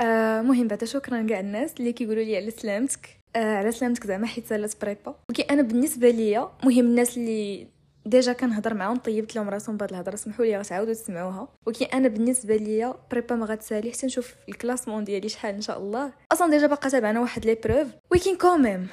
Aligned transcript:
آه 0.00 0.42
مهم 0.42 0.68
بعدا 0.68 0.86
شكرا 0.86 1.26
كاع 1.26 1.40
الناس 1.40 1.74
اللي 1.78 1.92
كيقولوا 1.92 2.22
لي 2.22 2.36
على 2.36 2.50
سلامتك. 2.50 3.08
آه 3.36 3.56
على 3.56 3.72
سلامتك 3.72 4.06
زعما 4.06 4.26
حيت 4.26 4.46
سالات 4.46 4.74
prépa. 4.82 5.14
ولكن 5.28 5.44
أنا 5.50 5.62
بالنسبة 5.62 6.10
ليا 6.10 6.50
مهم 6.64 6.86
الناس 6.86 7.16
اللي 7.16 7.66
déjà 8.06 8.32
كنهضر 8.32 8.74
معاهم 8.74 8.96
طيبت 8.96 9.36
لهم 9.36 9.48
راسهم 9.48 9.76
بهاد 9.76 9.90
الهضرة 9.90 10.16
سمحوا 10.16 10.44
لي 10.44 10.58
غتعاودوا 10.58 10.94
تسمعوها. 10.94 11.48
ولكن 11.66 11.86
أنا 11.86 12.08
بالنسبة 12.08 12.56
ليا 12.56 12.94
prépa 13.10 13.34
ما 13.36 13.46
غتسالي 13.46 13.92
حتى 13.92 14.06
نشوف 14.06 14.34
ال 14.48 14.53
classement 14.53 15.04
ديالي 15.04 15.28
شحال 15.28 15.54
إن 15.54 15.60
شاء 15.60 15.78
الله. 15.78 16.12
أصلا 16.32 16.50
déjà 16.50 16.66
باقا 16.66 16.88
تابعنا 16.88 17.20
واحد 17.20 17.46
l'épreuve 17.46 17.88
ولكن 18.10 18.36
quand 18.36 18.65
même 18.65 18.88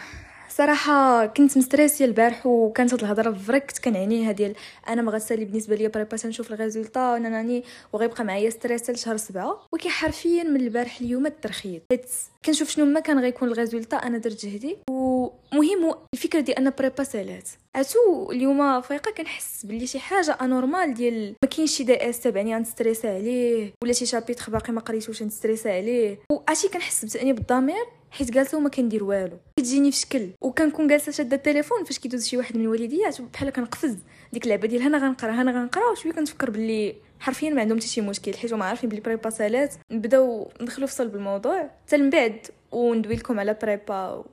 صراحة 0.57 1.25
كنت 1.25 1.57
مستريسيه 1.57 2.05
البارح 2.05 2.45
وكانت 2.45 2.93
هاد 2.93 3.03
الهضرة 3.03 3.31
فريك 3.31 3.71
كنعنيها 3.83 4.31
ديال 4.31 4.55
أنا 4.89 5.01
ما 5.01 5.11
غتسالي 5.11 5.45
بالنسبة 5.45 5.75
ليا 5.75 5.87
prépa 5.87 6.17
تنشوف 6.17 6.51
ال 6.51 6.59
résultat 6.59 7.17
ناناني 7.17 7.63
وغيبقى 7.93 8.23
معايا 8.23 8.49
stress 8.49 8.89
لشهر 8.89 9.17
سبعة. 9.17 9.67
ولكن 9.71 9.89
حرفيا 9.89 10.43
من 10.43 10.55
البارح 10.55 10.99
اليوم 11.01 11.27
حيت 11.51 12.09
كنشوف 12.45 12.69
شنو 12.69 12.85
ما 12.85 12.99
كان 12.99 13.19
غيكون 13.19 13.51
ال 13.51 13.56
résultat 13.56 13.97
أنا 13.97 14.17
درت 14.17 14.45
جهدي. 14.45 14.77
ومهم 14.89 15.95
الفكرة 16.13 16.39
ديال 16.39 16.57
أن 16.57 16.71
prépa 16.77 17.03
سالات 17.03 17.49
عتو 17.75 18.31
اليوم 18.31 18.81
فايقة 18.81 19.11
كنحس 19.11 19.65
بلي 19.65 19.87
شي 19.87 19.99
حاجة 19.99 20.37
anormal 20.41 20.93
ديال 20.93 21.35
ما 21.43 21.49
كاينش 21.49 21.77
شي 21.77 21.93
DS 21.93 22.19
تابعني 22.19 22.55
غنستريسا 22.55 23.07
عليه 23.07 23.73
ولا 23.83 23.93
شي 23.93 24.05
chapitre 24.05 24.51
باقي 24.51 24.73
ما 24.73 24.81
قريتوش 24.81 25.23
نستريسا 25.23 25.69
عليه. 25.69 26.19
وعرفتي 26.31 26.69
كنحس 26.69 27.05
بتأنيب 27.05 27.37
الضمير. 27.37 27.85
حيت 28.13 28.31
جالسه 28.31 28.57
وما 28.57 28.69
كندير 28.69 29.03
والو. 29.03 29.37
كتجيني 29.59 29.91
في 29.91 29.97
شكل. 29.97 30.29
وكنكون 30.41 30.87
جالسة 30.87 31.11
شادة 31.11 31.35
التليفون 31.35 31.83
فاش 31.83 31.99
كيدوز 31.99 32.27
شي 32.27 32.37
واحد 32.37 32.57
من 32.57 32.63
الوالديات 32.63 33.21
بحال 33.21 33.49
كنقفز 33.49 33.97
ديك 34.33 34.43
اللعبة 34.43 34.67
ديال 34.67 34.81
أنا 34.81 34.97
غنقرا 34.97 35.31
أنا 35.31 35.51
غنقرا 35.51 35.91
وشوية 35.91 36.13
كنتفكر 36.13 36.49
باللي 36.49 36.95
حرفيا 37.19 37.49
ما 37.49 37.61
عندهم 37.61 37.77
حتى 37.77 37.87
شي 37.87 38.01
مشكل. 38.01 38.33
حيت 38.33 38.53
هما 38.53 38.65
عارفين 38.65 38.89
بلي 38.89 39.01
prépa 39.01 39.29
سالات. 39.29 39.73
نبداو 39.91 40.51
ندخلوا 40.61 40.87
في 40.87 40.93
صلب 40.93 41.15
الموضوع. 41.15 41.69
حتى 41.87 41.97
من 41.97 42.09
بعد 42.09 42.47
وندوي 42.71 43.15
لكم 43.15 43.39
على 43.39 43.57
prépa 43.61 44.25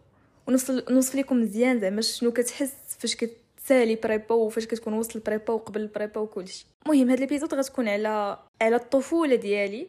ونوصل 0.48 0.84
نوصف 0.91 1.15
لكم 1.15 1.41
مزيان 1.41 1.81
زعما 1.81 2.00
شنو 2.00 2.33
كتحس 2.33 2.72
فاش 2.98 3.17
كتسالي 3.17 3.94
prépa 3.94 4.34
وفاش 4.34 4.67
كتكون 4.67 4.92
وسط 4.92 5.17
ال 5.16 5.22
prépa 5.22 5.53
وقبل 5.53 5.81
ال 5.80 5.87
prépa 5.87 6.20
وكلشي. 6.20 6.67
المهم 6.87 7.11
هاد 7.11 7.19
ال 7.19 7.23
épisode 7.23 7.55
غتكون 7.55 7.89
على 7.89 8.39
على 8.62 8.77
الطفولة 8.77 9.34
ديالي. 9.34 9.87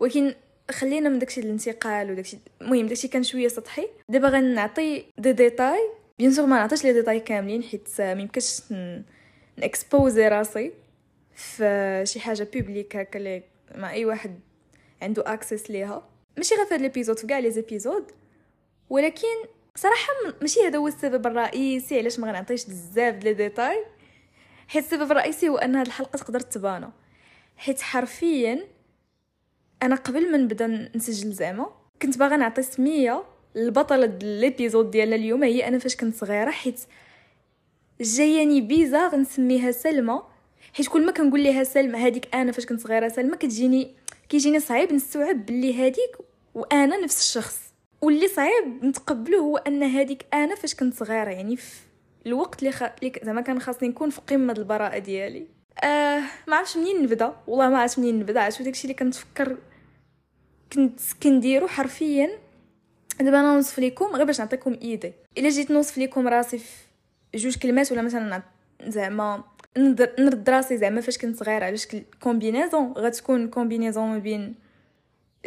ولكن 0.00 0.34
خلينا 0.70 1.08
من 1.08 1.18
داكشي 1.18 1.40
الانتقال 1.40 2.10
وداكشي. 2.10 2.38
المهم 2.60 2.86
داكشي 2.86 3.08
كان 3.08 3.22
شوية 3.22 3.48
سطحي. 3.48 3.88
دابا 4.08 4.28
غنعطي 4.28 5.04
دي 5.18 5.32
ديتاي. 5.32 5.90
bien 6.18 6.32
sûr 6.32 6.46
ما 6.46 6.56
نعطيش 6.56 6.84
les 6.84 6.92
détails 6.92 7.20
كاملين 7.20 7.62
حيت 7.62 7.88
ما 8.00 8.10
يمكنش 8.12 8.60
ن 9.58 9.67
exposer 9.67 10.28
راسي 10.28 10.72
في 11.34 12.02
شي 12.06 12.20
حاجة 12.20 12.48
publique 12.54 12.96
هكا 12.96 13.42
مع 13.74 13.92
أي 13.92 14.04
واحد 14.04 14.40
عنده 15.02 15.32
access 15.32 15.70
ليها. 15.70 16.08
ماشي 16.36 16.54
غير 16.54 16.66
في 16.66 16.74
هاد 16.74 16.80
ال 16.80 16.85
épisode 16.85 17.18
في 17.18 17.26
كاع 17.26 17.38
les 17.38 17.50
épisodes 17.50 18.04
ولكن 18.90 19.28
صراحة 19.74 20.12
ماشي 20.40 20.60
هذا 20.60 20.78
هو 20.78 20.88
السبب 20.88 21.26
الرئيسي 21.26 21.98
علاش 21.98 22.18
ما 22.18 22.28
غنعطيش 22.28 22.64
بزاف 22.64 23.14
ديال 23.14 23.36
ديتاي. 23.36 23.84
حيت 24.68 24.84
السبب 24.84 25.10
الرئيسي 25.10 25.48
هو 25.48 25.56
أن 25.58 25.76
هاد 25.76 25.86
الحلقة 25.86 26.16
تقدر 26.16 26.40
تبانا 26.40 26.92
حيت 27.56 27.80
حرفيا 27.80 28.66
أنا 29.82 29.94
قبل 29.94 30.32
ما 30.32 30.38
نبدأ 30.38 30.90
نسجل 30.96 31.32
زعما 31.32 31.70
كنت 32.02 32.18
باغا 32.18 32.36
نعطي 32.36 32.62
سمية 32.62 33.24
البطله 33.56 34.18
ليبيزود 34.22 34.90
ديالنا 34.90 35.16
اليوم 35.16 35.42
هي 35.42 35.68
أنا 35.68 35.78
فاش 35.78 35.96
كنت 35.96 36.16
صغيرة 36.16 36.50
حيت 36.50 36.80
جاياني 38.00 38.60
بيزار 38.60 39.16
نسميها 39.16 39.70
سلمى. 39.70 40.22
حيت 40.72 40.88
كل 40.88 41.06
ما 41.06 41.12
كنقول 41.12 41.40
ليها 41.40 41.64
سلمى 41.64 41.98
هذيك 41.98 42.34
أنا 42.34 42.52
فاش 42.52 42.66
كنت 42.66 42.80
صغيرة 42.80 43.08
سلمى 43.08 43.36
كتجيني 43.36 43.94
كيجيني 44.28 44.60
صعيب 44.60 44.92
نستوعب 44.92 45.46
بلي 45.46 45.74
هذيك 45.74 46.16
وأنا 46.54 46.96
نفس 46.96 47.20
الشخص. 47.20 47.60
واللي 48.02 48.28
صعيب 48.28 48.84
نتقبله 48.84 49.38
هو 49.38 49.56
أن 49.56 49.82
هذيك 49.82 50.26
أنا 50.34 50.54
فاش 50.54 50.74
كنت 50.74 50.94
صغيرة 50.94 51.30
يعني 51.30 51.56
في 51.56 51.80
الوقت 52.26 52.58
اللي 52.58 52.72
خ... 52.72 52.84
زعما 53.24 53.40
كان 53.40 53.60
خاصني 53.60 53.88
نكون 53.88 54.10
في 54.10 54.20
قمة 54.20 54.52
البراءة 54.52 54.98
ديالي. 54.98 55.46
آه 55.84 56.22
ما 56.48 56.56
عرفتش 56.56 56.76
منين 56.76 57.02
نبدأ 57.02 57.36
والله 57.46 57.68
ما 57.68 57.78
عرفت 57.78 57.98
منين 57.98 58.18
نبدأ 58.18 58.40
عرفت 58.40 58.62
داكشي 58.62 58.84
اللي 58.84 58.94
كنتفكر 58.94 59.56
كنت 60.72 61.00
كنديرو 61.22 61.68
حرفيا. 61.68 62.38
دابا 63.20 63.40
أنا 63.40 63.54
نوصف 63.54 63.78
لكم 63.78 64.04
غير 64.04 64.24
باش 64.24 64.40
نعطيكم 64.40 64.78
idée. 64.82 65.12
إلا 65.38 65.48
جيت 65.48 65.70
نوصف 65.70 65.98
لكم 65.98 66.28
راسي 66.28 66.58
في 66.58 66.68
جوج 67.34 67.58
كلمات 67.58 67.92
ولا 67.92 68.02
مثلا 68.02 68.42
زعما 68.82 69.44
نرد 70.18 70.50
راسي 70.50 70.76
زعما 70.76 71.00
فاش 71.00 71.18
كنت 71.18 71.36
صغيرة. 71.36 71.64
على 71.64 71.76
شكل 71.76 72.02
combinaison 72.22 72.92
غتكون 72.92 73.48
combinaison 73.48 74.08
ما 74.08 74.18
بين 74.18 74.54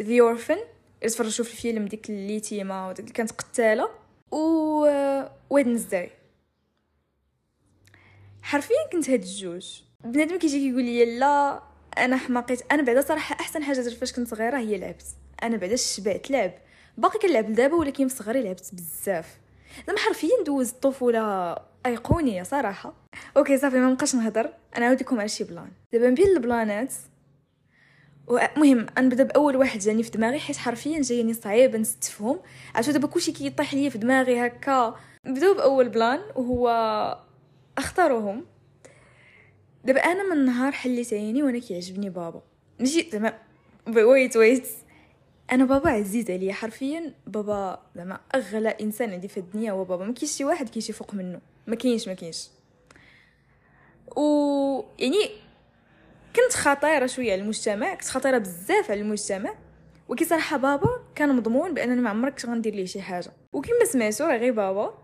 The 0.00 0.20
Orphan 0.20 0.56
تفرجوا 1.00 1.44
في 1.44 1.52
الفيلم 1.52 1.84
ديك 1.84 2.10
اليتيمه 2.10 2.88
وديك 2.88 3.00
اللي 3.00 3.12
كانت 3.12 3.30
قتالة 3.30 3.88
و 4.30 4.38
واد 5.50 5.66
الزاي 5.66 6.10
حرفيا 8.42 8.76
كنت 8.92 9.10
هاد 9.10 9.22
الجوج. 9.22 9.80
بنادم 10.04 10.38
كيجي 10.38 10.58
كيقول 10.58 10.84
لي 10.84 11.18
لا 11.18 11.62
أنا 11.98 12.16
حماقيت 12.16 12.72
أنا 12.72 12.82
بعدا 12.82 13.00
صراحة 13.00 13.36
أحسن 13.40 13.62
حاجة 13.62 13.80
درت 13.80 13.94
فاش 13.94 14.12
كنت 14.12 14.28
صغيرة 14.28 14.58
هي 14.58 14.78
لعبت. 14.78 15.04
أنا 15.42 15.56
بعدا 15.56 15.76
شبعت 15.76 16.30
لعب. 16.30 16.52
باقي 16.98 17.18
كنلعب 17.18 17.52
دابا 17.52 17.74
ولكن 17.74 18.08
في 18.08 18.16
صغري 18.16 18.42
لعبت 18.42 18.70
بزاف. 18.72 19.38
زعما 19.86 19.98
حرفيا 19.98 20.44
دوز 20.46 20.70
الطفوله 20.70 21.56
أيقونية 21.86 22.42
صراحة. 22.42 22.92
OK 23.36 23.58
صافي 23.58 23.76
ما 23.76 23.90
نبقاش 23.90 24.14
نهضر. 24.14 24.52
أنا 24.76 24.84
نعاود 24.84 25.00
لكم 25.00 25.20
على 25.20 25.28
شي 25.28 25.44
plan. 25.44 25.68
دابا 25.92 26.10
بين 26.10 26.26
البلانات 26.26 26.92
المهم 28.30 28.86
نبدا 28.98 29.24
باول 29.24 29.56
واحد 29.56 29.78
جاني 29.78 30.02
في 30.02 30.10
دماغي 30.10 30.38
حيت 30.38 30.56
حرفيا 30.56 31.02
جايني 31.02 31.34
صعيب 31.34 31.76
نستفهم 31.76 32.40
عرفتوا 32.74 32.92
دابا 32.92 33.06
كلشي 33.06 33.32
كيطيح 33.32 33.74
ليا 33.74 33.90
في 33.90 33.98
دماغي 33.98 34.46
هكا. 34.46 34.96
نبداو 35.26 35.54
بأول 35.54 35.88
plan 35.88 36.20
وهو 36.36 36.68
اختارهم 37.78 38.44
دابا 39.86 40.00
أنا 40.00 40.34
من 40.34 40.44
نهار 40.44 40.72
حليت 40.72 41.12
عيني 41.14 41.42
وأنا 41.42 41.58
كيعجبني 41.58 42.10
بابا. 42.10 42.42
ماشي 42.80 43.10
زعما 43.12 43.38
ويت 43.88 44.36
ويت 44.36 44.68
أنا 45.52 45.64
بابا 45.64 45.90
عزيز 45.90 46.30
عليا. 46.30 46.52
حرفيا 46.52 47.14
بابا 47.26 47.82
زعما 47.96 48.20
اغلى 48.34 48.68
انسان 48.68 49.12
عندي 49.12 49.28
في 49.28 49.36
الدنيا 49.36 49.72
هو 49.72 49.84
بابا. 49.84 50.04
ما 50.04 50.12
كاينش 50.12 50.32
شي 50.32 50.44
واحد 50.44 50.68
كيجي 50.68 50.92
فوق 50.92 51.14
منه. 51.14 51.40
ما 51.66 51.76
كاينش 51.76 52.08
ما 52.08 52.14
كاينش. 52.14 52.48
و 54.16 54.22
يعني 54.98 55.30
كنت 56.36 56.52
خطيرة 56.52 57.06
شوية 57.06 57.32
على 57.32 57.42
المجتمع 57.42 57.94
كنت 57.94 58.08
خطيرة 58.08 58.38
بزاف 58.38 58.90
على 58.90 59.00
المجتمع. 59.00 59.54
وكي 60.08 60.24
صراحة 60.24 60.56
بابا 60.56 60.88
كان 61.14 61.36
مضمون 61.36 61.74
بأنني 61.74 62.00
ما 62.00 62.10
عمرك 62.10 62.46
غندير 62.46 62.74
ليه 62.74 62.84
شي 62.84 63.02
حاجة. 63.02 63.32
وكما 63.52 63.84
سمعتو 63.84 64.24
غير 64.24 64.52
بابا. 64.52 64.98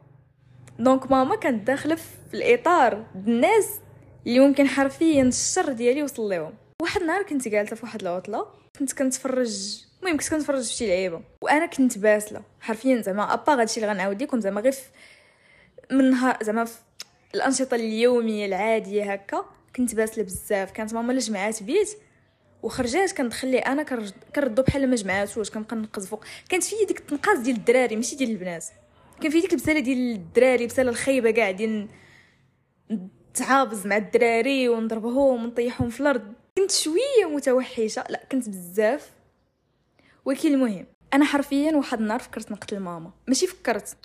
دونك 0.79 1.11
ماما 1.11 1.37
كانت 1.37 1.67
داخلة 1.67 1.95
في 1.95 2.35
الإطار. 2.35 3.07
الناس 3.15 3.82
اللي 4.27 4.41
ممكن 4.41 4.67
حرفيا 4.69 5.23
الشر 5.23 5.73
ديالي 5.73 6.03
وصل 6.03 6.23
لهم. 6.31 6.55
واحد 6.83 7.01
النهار 7.01 7.23
كنت 7.23 7.49
جالسة 7.49 7.77
في 7.77 7.83
واحد 7.83 8.01
العطلة 8.01 8.47
كنت 8.79 8.93
كنتفرج 8.93 9.83
المهم 10.03 10.17
كنت 10.17 10.29
كنتفرج 10.29 10.63
في 10.63 10.73
شي 10.73 10.87
لعيبة 10.87 11.23
وأنا 11.43 11.67
كنت 11.67 11.99
باسلة. 11.99 12.43
حرفيا 12.61 13.01
زعما 13.01 13.35
أبا 13.35 13.61
هادشي 13.61 13.81
اللي 13.81 13.93
غنعاود 13.93 14.23
لكم 14.23 14.41
زعما 14.41 14.61
غير 14.61 14.75
من 15.91 16.11
نهار 16.11 16.39
زعما 16.43 16.69
الأنشطة 17.35 17.75
اليومية 17.75 18.47
العادية 18.47 19.13
هكا 19.13 19.45
كنت 19.77 19.95
باسلة 19.95 20.25
بزاف. 20.25 20.71
كانت 20.71 20.95
ماما 20.95 21.13
لجمعات 21.13 21.63
بيت 21.63 21.89
وخرجات 22.63 23.13
كندخل 23.13 23.55
أنا 23.55 23.83
كنردو 24.35 24.63
بحال 24.63 24.91
ما 24.91 24.97
جمعاتوش 24.97 25.51
كنبقى 25.51 26.01
فوق. 26.01 26.25
كانت 26.49 26.65
في 26.65 26.77
ديك 26.89 27.01
التنقاص 27.01 27.39
ديال 27.39 27.57
الدراري 27.57 27.97
ماشي 27.97 28.17
ديال 28.17 28.31
البنات. 28.31 28.65
كان 29.21 29.31
في 29.31 29.41
ديك 29.41 29.53
البسالة 29.53 29.81
ديال 29.81 30.13
الدراري 30.13 30.67
بسالة 30.67 30.91
الخايبة 30.91 31.31
كاع 31.31 31.51
ديال 31.51 31.89
نتعابز 33.33 33.87
مع 33.87 33.97
الدراري 33.97 34.69
ونضربهم 34.69 35.45
ونطيحهم 35.45 35.91
في 35.91 36.01
الأرض. 36.01 36.33
كنت 36.59 36.71
شوية 36.71 37.29
متوحشة 37.31 38.05
لا 38.09 38.25
كنت 38.33 38.49
بزاف. 38.49 39.11
ولكن 40.25 40.55
المهم 40.55 40.87
أنا 41.15 41.25
حرفيا 41.25 41.77
واحد 41.77 42.01
النهار 42.01 42.21
فكرت 42.21 42.53
نقتل 42.53 42.79
ماما. 42.79 43.11
ماشي 43.29 43.47
فكرت 43.47 43.97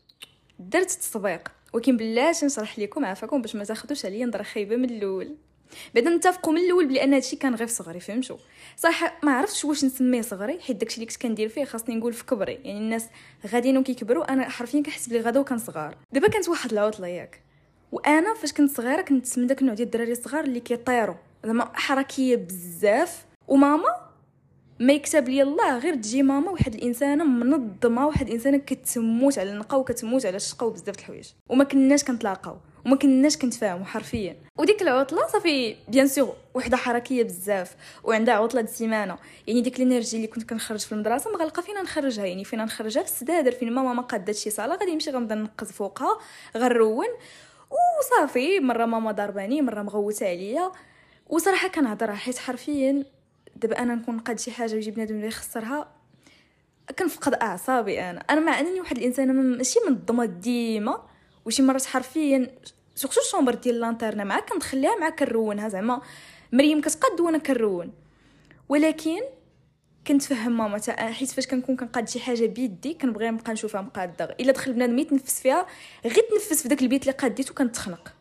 درت 0.60 0.92
تصبيق 0.92 1.52
ولكن 1.74 1.98
بلاش 1.98 2.44
نشرح 2.44 2.80
لكم 2.80 3.06
عافاكم 3.06 3.42
باش 3.42 3.56
ما 3.56 3.64
تاخذوش 3.64 4.06
عليا 4.06 4.26
نظرة 4.26 4.44
خايبة 4.44 4.76
من 4.76 4.90
الأول. 4.90 5.36
بعدا 5.96 6.10
نتفقوا 6.10 6.54
من 6.54 6.62
الأول 6.62 6.88
بلي 6.88 7.04
أن 7.04 7.14
هادشي 7.14 7.36
كان 7.36 7.56
غير 7.56 7.68
في 7.68 7.74
صغري 7.74 8.00
فهمتوا؟ 8.00 8.38
صح 8.78 9.24
ما 9.24 9.32
عرفتش 9.32 9.66
واش 9.66 9.86
نسميه 9.86 10.22
صغري 10.22 10.60
حيت 10.60 10.76
داكشي 10.78 10.96
اللي 10.96 11.06
كنت 11.06 11.22
كندير 11.22 11.50
فيه 11.50 11.66
خاصني 11.66 11.96
نقول 11.96 12.14
في 12.14 12.26
كبري. 12.26 12.54
يعني 12.54 12.78
الناس 12.78 13.06
غاديين 13.48 13.78
وكيكبروا 13.78 14.34
أنا 14.34 14.50
حرفيا 14.50 14.84
كنحس 14.84 15.10
بلي 15.10 15.20
غدا 15.20 15.40
وكان 15.40 15.58
صغار. 15.58 15.98
دابا 16.12 16.28
كانت 16.28 16.50
واحد 16.50 16.72
العطلة 16.72 17.08
ياك. 17.08 17.47
وأنا 17.92 18.34
فاش 18.34 18.54
كنت 18.54 18.72
صغيرة 18.72 19.02
كنت 19.02 19.40
من 19.40 19.48
داك 19.48 19.62
النوع 19.62 19.76
ديال 19.76 19.88
الدراري 19.88 20.12
الصغار 20.12 20.44
اللي 20.44 20.60
كيطيروا 20.60 21.16
زعما 21.46 21.72
حركية 21.74 22.36
بزاف. 22.36 23.26
وماما 23.48 24.08
ما 24.80 24.94
يكتب 24.94 25.30
لي 25.30 25.42
الله 25.42 25.78
غير 25.78 25.96
تجي 25.96 26.24
ماما 26.24 26.52
واحد 26.52 26.76
الإنسانة 26.76 27.24
منظمة 27.24 28.08
واحد 28.08 28.28
الانسانه 28.28 28.58
كتموت 28.58 29.40
على 29.40 29.52
النقا 29.52 29.78
وكتموت 29.78 30.26
على 30.26 30.36
الشقا 30.36 30.66
وبزاف 30.66 30.96
د 30.96 31.00
الحوايج. 31.00 31.30
وما 31.50 31.64
كناش 31.64 32.04
كنتلاقاو 32.04 32.58
وما 32.86 32.96
كناش 32.96 33.38
كنتفاهموا 33.38 33.86
حرفيا. 33.86 34.36
وديك 34.58 34.82
العطلة 34.82 35.28
صافي 35.28 35.76
بيان 35.88 36.08
سور 36.08 36.36
وحدة 36.54 36.78
حركية 36.78 37.24
بزاف 37.24 37.76
وعندها 38.04 38.34
عطلة 38.34 38.62
السيمانه 38.62 39.18
يعني 39.48 39.62
ديك 39.62 39.80
ال 39.80 39.84
énergie 39.84 40.18
اللي 40.18 40.28
كنت 40.28 40.50
كنخرج 40.50 40.80
في 40.80 40.92
المدرسة 40.92 41.32
ما 41.32 41.38
غلقه 41.38 41.62
فينا 41.62 41.82
نخرجها. 41.82 42.26
يعني 42.26 42.44
فينا 42.44 42.66
نخرجها 42.66 43.04
في 43.04 43.10
السدادر 43.10 43.52
فين 43.52 43.74
ماما 43.74 43.94
ما 43.94 44.02
قادت 44.02 44.36
شي 44.36 44.50
صاله 44.50 44.76
غادي 44.76 44.94
نمشي 44.94 45.12
غنبدا 45.12 45.36
نقز 45.36 45.72
فوقها 45.72 46.18
غنرون. 46.58 47.08
وصافي 47.72 48.60
مرة 48.60 48.86
ماما 48.86 49.12
ضرباني 49.12 49.62
مرة 49.62 49.82
مغوتة 49.82 50.28
عليا. 50.28 50.72
وصراحة 51.30 51.68
كنهضر 51.68 52.16
حيت 52.16 52.38
حرفيا 52.38 53.06
دابا 53.56 53.80
أنا 53.80 53.96
نكون 53.96 54.20
قاد 54.20 54.40
شي 54.40 54.52
حاجة 54.52 54.74
ويجي 54.74 54.92
بنادم 54.92 55.16
اللي 55.16 55.28
يخسرها 55.28 55.88
كنفقد 57.00 57.34
أعصابي 57.34 58.02
أنا. 58.02 58.20
أنا 58.30 58.40
مع 58.40 58.60
أنني 58.60 58.80
واحد 58.80 58.98
الإنسانة 58.98 59.34
ماشي 59.34 59.80
منظمة 59.88 60.26
ديما 60.26 61.04
وشي 61.46 61.62
مرات 61.62 61.86
حرفيا 61.86 62.52
surtout 62.96 63.22
ال 63.22 63.26
chambre 63.26 63.54
ديال 63.54 63.80
l'internat 63.80 64.24
مع 64.24 64.40
كندخليها 64.40 64.96
مع 64.96 65.10
كنرونها 65.10 65.70
زعما 65.70 66.02
مريم 66.54 66.82
كتقاد 66.82 67.22
وأنا 67.22 67.38
كنرون. 67.38 67.94
ولكن 68.70 69.22
كنتفهم 70.08 70.58
ماما 70.58 70.82
حيت 70.90 71.32
فاش 71.32 71.48
كنكون 71.48 71.76
كنقاد 71.76 72.10
شي 72.10 72.20
حاجة 72.20 72.46
بيدي 72.46 72.94
كنبغي 72.94 73.30
نبقى 73.30 73.54
نشوفها 73.54 73.82
مقادة 73.82 74.36
إلا 74.40 74.52
دخل 74.52 74.74
بنادم 74.74 75.00
يتنفس 75.00 75.40
فيها 75.40 75.68
غير 76.06 76.24
تنفس 76.32 76.62
في 76.62 76.70
داك 76.70 76.82
البيت 76.82 77.02
اللي 77.02 77.14
قاديتو 77.14 77.54
كنتخنق. 77.54 78.14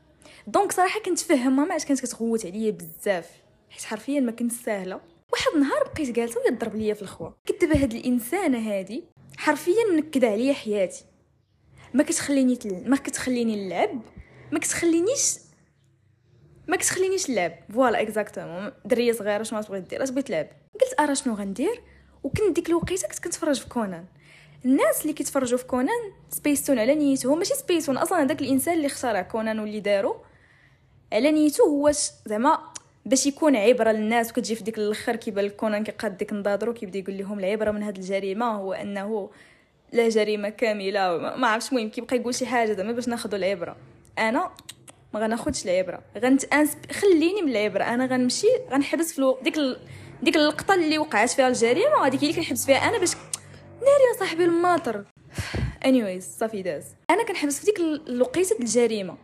دونك 0.47 0.73
صراحة 0.73 1.01
كنتفهم 1.01 1.57
ماما 1.57 1.71
علاش 1.71 1.85
كانت 1.85 2.01
كتغوت 2.01 2.47
عليا 2.47 2.71
بزاف. 2.71 3.31
حيت 3.71 3.85
حرفيا 3.85 4.21
ما 4.21 4.33
كنت 4.33 4.53
ساهلة. 4.53 5.01
واحد 5.33 5.53
النهار 5.55 5.85
بقيت 5.85 6.11
جالسة 6.11 6.41
وهي 6.41 6.57
تضرب 6.57 6.77
ليا 6.77 6.95
في 6.95 7.03
الخوا. 7.03 7.31
دابا 7.61 7.83
هاد 7.83 7.95
الإنسانة 7.95 8.59
هادي 8.59 9.05
حرفيا 9.37 9.85
منكده 9.93 10.29
عليا 10.29 10.53
حياتي. 10.53 11.05
ما 11.95 12.03
كتخليني 12.03 12.57
تل... 12.57 12.91
ما 12.91 12.97
كتخليني 12.97 13.67
نلعب 13.67 14.01
ما 14.53 14.59
كتخلينيش 14.59 15.35
ما 16.69 16.77
كتخلينيش 16.77 17.31
نلعب 17.31 17.53
voilà 17.75 18.03
exactement 18.03 18.73
دريه 18.85 19.13
صغيرة 19.13 19.43
شنو 19.43 19.63
تبغي 19.63 19.81
دير؟ 19.81 20.03
اش 20.03 20.11
بغيت 20.11 20.27
تلعب 20.27 20.47
قلت 20.81 21.01
أرا 21.01 21.15
شنو 21.15 21.35
غندير؟ 21.35 21.81
وكنت 22.23 22.57
ديك 22.57 22.69
الوقيتة 22.69 23.09
كنت 23.09 23.25
كنتفرج 23.25 23.61
في 23.61 23.69
كونان. 23.69 24.05
الناس 24.65 25.03
اللي 25.03 25.13
كيتفرجوا 25.13 25.59
في 25.59 25.65
كونان 25.65 26.13
سبيستون 26.31 26.79
على 26.79 26.95
نيتو. 26.95 27.35
ماشي 27.35 27.55
سبيستون 27.55 27.97
أصلا 27.97 28.23
هذاك 28.23 28.41
الإنسان 28.41 28.75
اللي 28.75 28.87
اخترع 28.87 29.23
كونان 29.23 29.59
واللي 29.59 29.81
دارو 29.81 30.17
على 31.13 31.31
نيتو 31.31 31.65
هو 31.65 31.91
زعما 32.27 32.59
باش 33.07 33.27
يكون 33.27 33.57
عبرة 33.57 33.91
للناس. 33.91 34.31
وكتجي 34.31 34.55
في 34.55 34.65
ديك 34.65 34.79
الأخر 34.79 35.17
كيبان 35.17 35.49
كونان 35.49 35.85
كيقاد 35.85 36.17
ديك 36.17 36.33
نضادرو 36.33 36.75
كيبدا 36.75 36.99
يقول 36.99 37.19
لهم 37.19 37.39
العبرة 37.39 37.71
من 37.71 37.83
هذه 37.83 37.97
الجريمة. 37.97 38.47
هو 38.47 38.73
أنه 38.73 39.31
لا 39.93 40.09
جريمة 40.09 40.49
كاملة 40.49 41.19
ما 41.19 41.47
عرفتش 41.49 41.73
المهم 41.73 41.91
كيبقى 41.91 42.17
يقول 42.17 42.35
شي 42.35 42.47
حاجة 42.47 42.73
زعما 42.73 42.93
باش 42.93 43.09
ناخذوا 43.09 43.39
العبرة. 43.39 43.77
أنا 44.19 44.51
ما 45.15 45.21
غناخذش 45.21 45.65
العبرة. 45.65 46.03
غنت 46.19 46.55
خليني 46.93 47.43
من 47.43 47.49
العبرة. 47.49 47.85
أنا 47.85 48.07
غنمشي 48.07 48.47
غنحبس 48.71 49.13
في 49.13 49.35
ديك 49.43 49.57
ال... 49.59 49.79
ديك 50.23 50.37
اللقطة 50.37 50.75
اللي 50.75 50.99
وقعت 50.99 51.31
فيها 51.31 51.49
الجريمة 51.49 52.07
هذيك 52.07 52.23
اللي 52.23 52.35
كنحبس 52.35 52.67
فيها 52.67 52.77
أنا 52.77 52.99
باش 52.99 53.15
ناري 53.75 54.05
يا 54.13 54.19
صاحبي 54.19 54.45
الماطر. 54.45 55.05
anyways 55.85 56.29
صافي 56.39 56.63
داز. 56.63 56.85
أنا 57.11 57.25
كنحبس 57.25 57.59
في 57.59 57.65
ديك 57.67 57.81
الوقيته 57.81 58.57
الجريمة. 58.61 59.17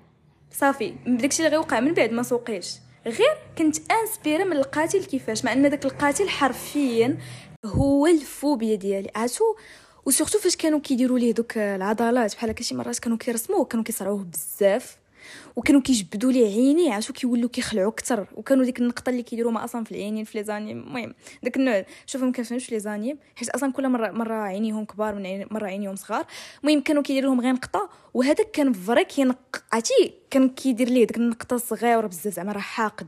صافي 0.52 0.94
داكشي 1.06 1.38
اللي 1.38 1.50
غيوقع 1.50 1.80
من 1.80 1.94
بعد 1.94 2.12
ما 2.12 2.22
سوقيش 2.22 2.74
غير 3.06 3.36
كنت 3.58 3.76
inspirée 3.92 4.44
من 4.44 4.56
القاتل 4.56 5.04
كيفاش 5.04 5.44
مع 5.44 5.52
أن 5.52 5.70
داك 5.70 5.84
القاتل 5.84 6.28
حرفيا 6.28 7.18
هو 7.64 8.06
الفوبيا 8.06 8.74
ديالي. 8.74 9.10
عرفتو؟ 9.16 9.44
و 10.06 10.10
surtout 10.10 10.38
فاش 10.38 10.56
كانوا 10.56 10.80
كيديروا 10.80 11.18
ليه 11.18 11.32
دوك 11.32 11.58
العضلات 11.58 12.34
بحال 12.34 12.50
هكا 12.50 12.62
شي 12.62 12.74
مرات 12.74 12.98
كانوا 12.98 13.18
كيرسموه 13.18 13.64
كانوا 13.64 13.84
كيصرعوه 13.84 14.24
بزاف. 14.24 14.96
وكانوا 15.56 15.80
كيجبدوا 15.80 16.32
ليه 16.32 16.46
عيني 16.46 16.92
عاشو 16.92 17.12
كيولوا 17.12 17.48
كيخلعوا 17.48 17.88
أكثر 17.90 18.26
وكانوا 18.34 18.64
ديك 18.64 18.78
النقطة 18.78 19.10
اللي 19.10 19.22
كيديروا 19.22 19.52
ما 19.52 19.64
أصلا 19.64 19.84
في 19.84 19.92
العينين 19.92 20.24
في 20.24 20.38
les 20.38 20.44
animes 20.44 20.78
المهم 20.78 21.14
داك 21.42 21.56
النوع 21.56 21.84
شوفوا 22.06 22.26
ما 22.26 22.32
كنفهمش 22.32 22.72
les 22.72 22.78
animes 22.78 23.18
حيت 23.36 23.48
أصلا 23.48 23.72
كل 23.72 23.88
مرة 23.88 24.10
مرة 24.10 24.34
عينيهم 24.34 24.84
كبار 24.84 25.14
من 25.14 25.26
عين 25.26 25.46
مرة 25.50 25.66
عينيهم 25.66 25.96
صغار. 25.96 26.26
المهم 26.64 26.80
كانوا 26.80 27.02
كيديروا 27.02 27.34
لهم 27.34 27.40
غير 27.40 27.52
نقطة 27.52 27.90
وهذاك 28.14 28.50
كان 28.50 28.72
freaking 28.72 29.64
عرفتي 29.72 30.14
كان 30.30 30.48
كيدير 30.48 30.88
ليه 30.88 31.04
ديك 31.04 31.16
النقطة 31.16 31.54
الصغيرة 31.54 32.06
بزاف 32.06 32.34
زعما 32.34 32.52
راه 32.52 32.60
حاقد. 32.60 33.06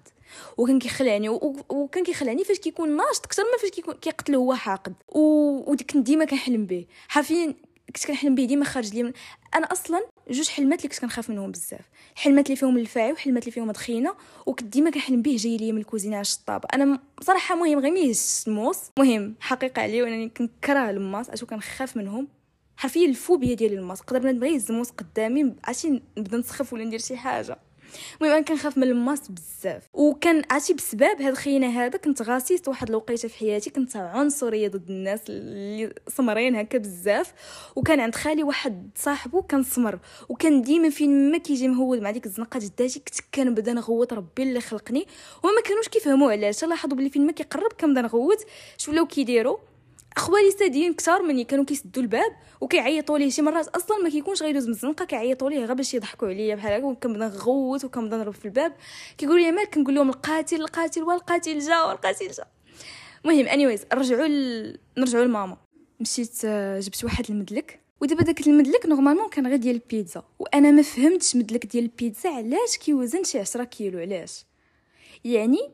وكان 0.56 0.78
كيخلعني 0.78 1.28
وكان 1.28 2.04
كيخلعني 2.04 2.44
فاش 2.44 2.58
كيكون 2.58 2.96
ناشط 2.96 3.26
أكثر 3.26 3.42
ما 3.42 3.58
فاش 3.58 3.96
كيقتل 4.00 4.34
هو 4.34 4.54
حاقد. 4.54 4.94
وديك 5.08 5.96
ديما 5.96 6.24
كنحلم 6.24 6.66
به. 6.66 6.86
حرفيا 7.08 7.54
كنت 7.96 8.06
كنحلم 8.06 8.34
به 8.34 8.44
ديما 8.44 8.64
خارج 8.64 8.94
لي 8.94 9.02
من... 9.02 9.12
أنا 9.54 9.66
أصلا 9.66 10.06
جوج 10.30 10.48
حلمات 10.48 10.78
اللي 10.78 10.88
كنت 10.88 11.00
كنخاف 11.00 11.30
منهم 11.30 11.50
بزاف. 11.50 11.80
حلمات 12.14 12.46
اللي 12.46 12.56
فيهم 12.56 12.78
الفاعي 12.78 13.12
وحلمات 13.12 13.42
اللي 13.42 13.52
فيهم 13.52 13.70
دخينه 13.70 14.14
وكنت 14.46 14.68
ديما 14.68 14.90
كنحلم 14.90 15.22
به 15.22 15.36
جاي 15.36 15.56
ليا 15.56 15.72
من 15.72 15.78
الكوزينة 15.78 16.20
الشطابه 16.20 16.68
أنا 16.74 17.00
بصراحه 17.18 17.54
مهم 17.54 17.78
غير 17.78 17.90
ميهش 17.92 18.44
الموس 18.48 18.78
مهم 18.98 19.34
حقيقة 19.40 19.82
عليه 19.82 20.02
وانني 20.02 20.28
كنكره 20.28 20.90
الماس 20.90 21.30
اشو 21.30 21.46
كنخاف 21.46 21.96
منهم. 21.96 22.28
حرفيا 22.76 23.06
الفوبيا 23.06 23.54
ديالي 23.54 23.78
الماس 23.78 24.00
نقدر 24.02 24.18
بنادم 24.18 24.40
غير 24.40 24.52
يهز 24.52 24.70
الماس 24.70 24.90
قدامي 24.90 25.54
عرفتي 25.64 26.02
نبدأ 26.18 26.36
نسخف 26.36 26.72
ولا 26.72 26.84
ندير 26.84 26.98
شي 26.98 27.16
حاجة. 27.16 27.58
المهم 28.20 28.32
أنا 28.36 28.44
كنخاف 28.44 28.78
من 28.78 28.82
الماس 28.82 29.28
بزاف. 29.28 29.88
وكان 29.92 30.42
عرفتي 30.50 30.74
بسبب 30.74 31.02
هاد 31.02 31.20
الخيانة 31.20 31.66
هذا 31.84 31.98
كنت 31.98 32.22
غاسيت 32.22 32.68
واحد 32.68 32.88
الوقيتة 32.88 33.28
في 33.28 33.38
حياتي 33.38 33.70
كنت 33.70 33.96
عنصرية 33.96 34.68
ضد 34.68 34.90
الناس 34.90 35.20
اللي 35.28 35.94
سمرين 36.08 36.56
هكا 36.56 36.78
بزاف. 36.78 37.32
وكان 37.76 38.00
عند 38.00 38.14
خالي 38.14 38.42
واحد 38.42 38.90
صاحبه 38.96 39.42
كان 39.42 39.62
سمر 39.62 39.98
وكان 40.28 40.62
ديما 40.62 40.90
فين 40.90 41.32
ما 41.32 41.38
كيجي 41.38 41.68
مهود 41.68 42.00
مع 42.00 42.10
ديك 42.10 42.26
الزنقة 42.26 42.60
جداتي 42.60 42.98
كنت 42.98 43.20
كنبدا 43.34 43.72
نغوت 43.72 44.12
ربي 44.12 44.42
اللي 44.42 44.60
خلقني. 44.60 45.06
وما 45.42 45.60
كانوش 45.64 45.88
كيفهموا 45.88 46.32
علاش 46.32 46.64
لاحظوا 46.64 46.96
بلي 46.96 47.10
فين 47.10 47.26
ما 47.26 47.32
كيقرب 47.32 47.72
كنبدا 47.72 48.02
نغوت. 48.02 48.46
شو 48.78 48.90
ولاو 48.90 49.06
كيديروا 49.06 49.56
أخوالي 50.16 50.50
سادين 50.50 50.94
كثار 50.94 51.22
مني 51.22 51.44
كانوا 51.44 51.64
كيسدوا 51.64 52.02
الباب 52.02 52.36
وكيعيطوا 52.60 53.18
ليه. 53.18 53.30
شي 53.30 53.42
مرات 53.42 53.68
أصلا 53.68 53.98
ما 53.98 54.10
كيكونش 54.10 54.42
غيدوز 54.42 54.66
من 54.66 54.72
الزنقه 54.72 55.04
كيعيطوا 55.04 55.50
ليه 55.50 55.58
غير 55.58 55.74
باش 55.74 55.94
يضحكوا 55.94 56.28
عليا 56.28 56.54
بحال 56.54 56.72
هكا 56.72 56.84
وكنبدا 56.86 57.28
نغوت 57.28 57.84
وكنبدا 57.84 58.16
نضرب 58.16 58.32
في 58.32 58.44
الباب. 58.44 58.72
كيقولوا 59.18 59.40
لي 59.40 59.52
مالك 59.52 59.74
كنقول 59.74 59.94
لهم 59.94 60.08
القاتل 60.08 60.60
القاتل 60.60 61.02
والقاتل 61.02 61.58
جا 61.58 61.82
والقاتل 61.82 62.28
جا. 62.28 62.44
المهم 63.24 63.46
anyways 63.46 63.84
رجعوا 63.92 64.26
ل... 64.26 64.78
نرجعوا 64.98 65.24
لماما. 65.24 65.56
مشيت 66.00 66.44
آه، 66.44 66.80
جبت 66.80 67.04
واحد 67.04 67.30
المدلك. 67.30 67.80
ودابا 68.00 68.22
داك 68.22 68.46
المدلك 68.46 68.86
normalement 68.86 69.28
كان 69.28 69.46
غير 69.46 69.56
ديال 69.56 69.74
البيتزا. 69.74 70.22
وأنا 70.38 70.70
ما 70.70 70.82
فهمتش 70.82 71.36
مدلك 71.36 71.66
ديال 71.66 71.84
البيتزا 71.84 72.30
علاش 72.30 72.76
كيوزن 72.76 73.24
شي 73.24 73.38
10 73.38 73.64
كيلو 73.64 73.98
علاش؟ 73.98 74.44
يعني 75.24 75.70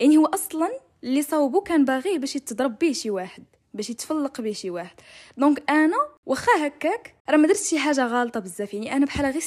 يعني 0.00 0.16
هو 0.16 0.26
أصلا 0.26 0.70
اللي 1.04 1.22
صاوبو 1.22 1.60
كان 1.60 1.84
باغي 1.84 2.18
باش 2.18 2.36
يتضرب 2.36 2.78
به 2.78 2.92
شي 2.92 3.10
واحد 3.10 3.44
باش 3.74 3.90
يتفلق 3.90 4.40
به 4.40 4.52
شي 4.52 4.70
واحد. 4.70 4.96
donc 5.36 5.70
أنا 5.70 5.96
واخا 6.26 6.66
هكاك 6.66 7.14
راه 7.30 7.36
ما 7.36 7.48
درت 7.48 7.56
شي 7.56 7.78
حاجة 7.78 8.06
غلطه 8.06 8.40
بزاف 8.40 8.74
يعني 8.74 8.96
أنا 8.96 9.06
بحال 9.06 9.26
غير 9.26 9.42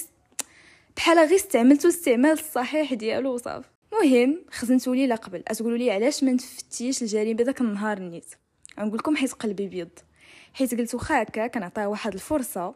بحال 0.97 1.19
غير 1.19 1.35
استعملتو 1.35 1.87
الاستعمال 1.87 2.31
الصحيح 2.31 2.93
ديالو 2.93 3.33
وصافي. 3.33 3.67
مهم 3.93 4.45
خزنتو 4.51 4.93
لي 4.93 5.15
قبل. 5.15 5.43
اتقولوا 5.47 5.77
لي 5.77 5.91
علاش 5.91 6.23
ما 6.23 6.31
نفتيش 6.31 7.01
الجريمة 7.01 7.43
داك 7.43 7.61
النهار 7.61 7.99
نيت؟ 7.99 8.35
غنقول 8.79 8.97
لكم 8.97 9.15
حيت 9.15 9.33
قلبي 9.33 9.67
بيض. 9.67 9.89
حيت 10.53 10.75
قلت 10.75 10.95
واخا 10.95 11.21
هكا 11.21 11.47
كنعطيها 11.47 11.87
واحد 11.87 12.13
الفرصة. 12.13 12.75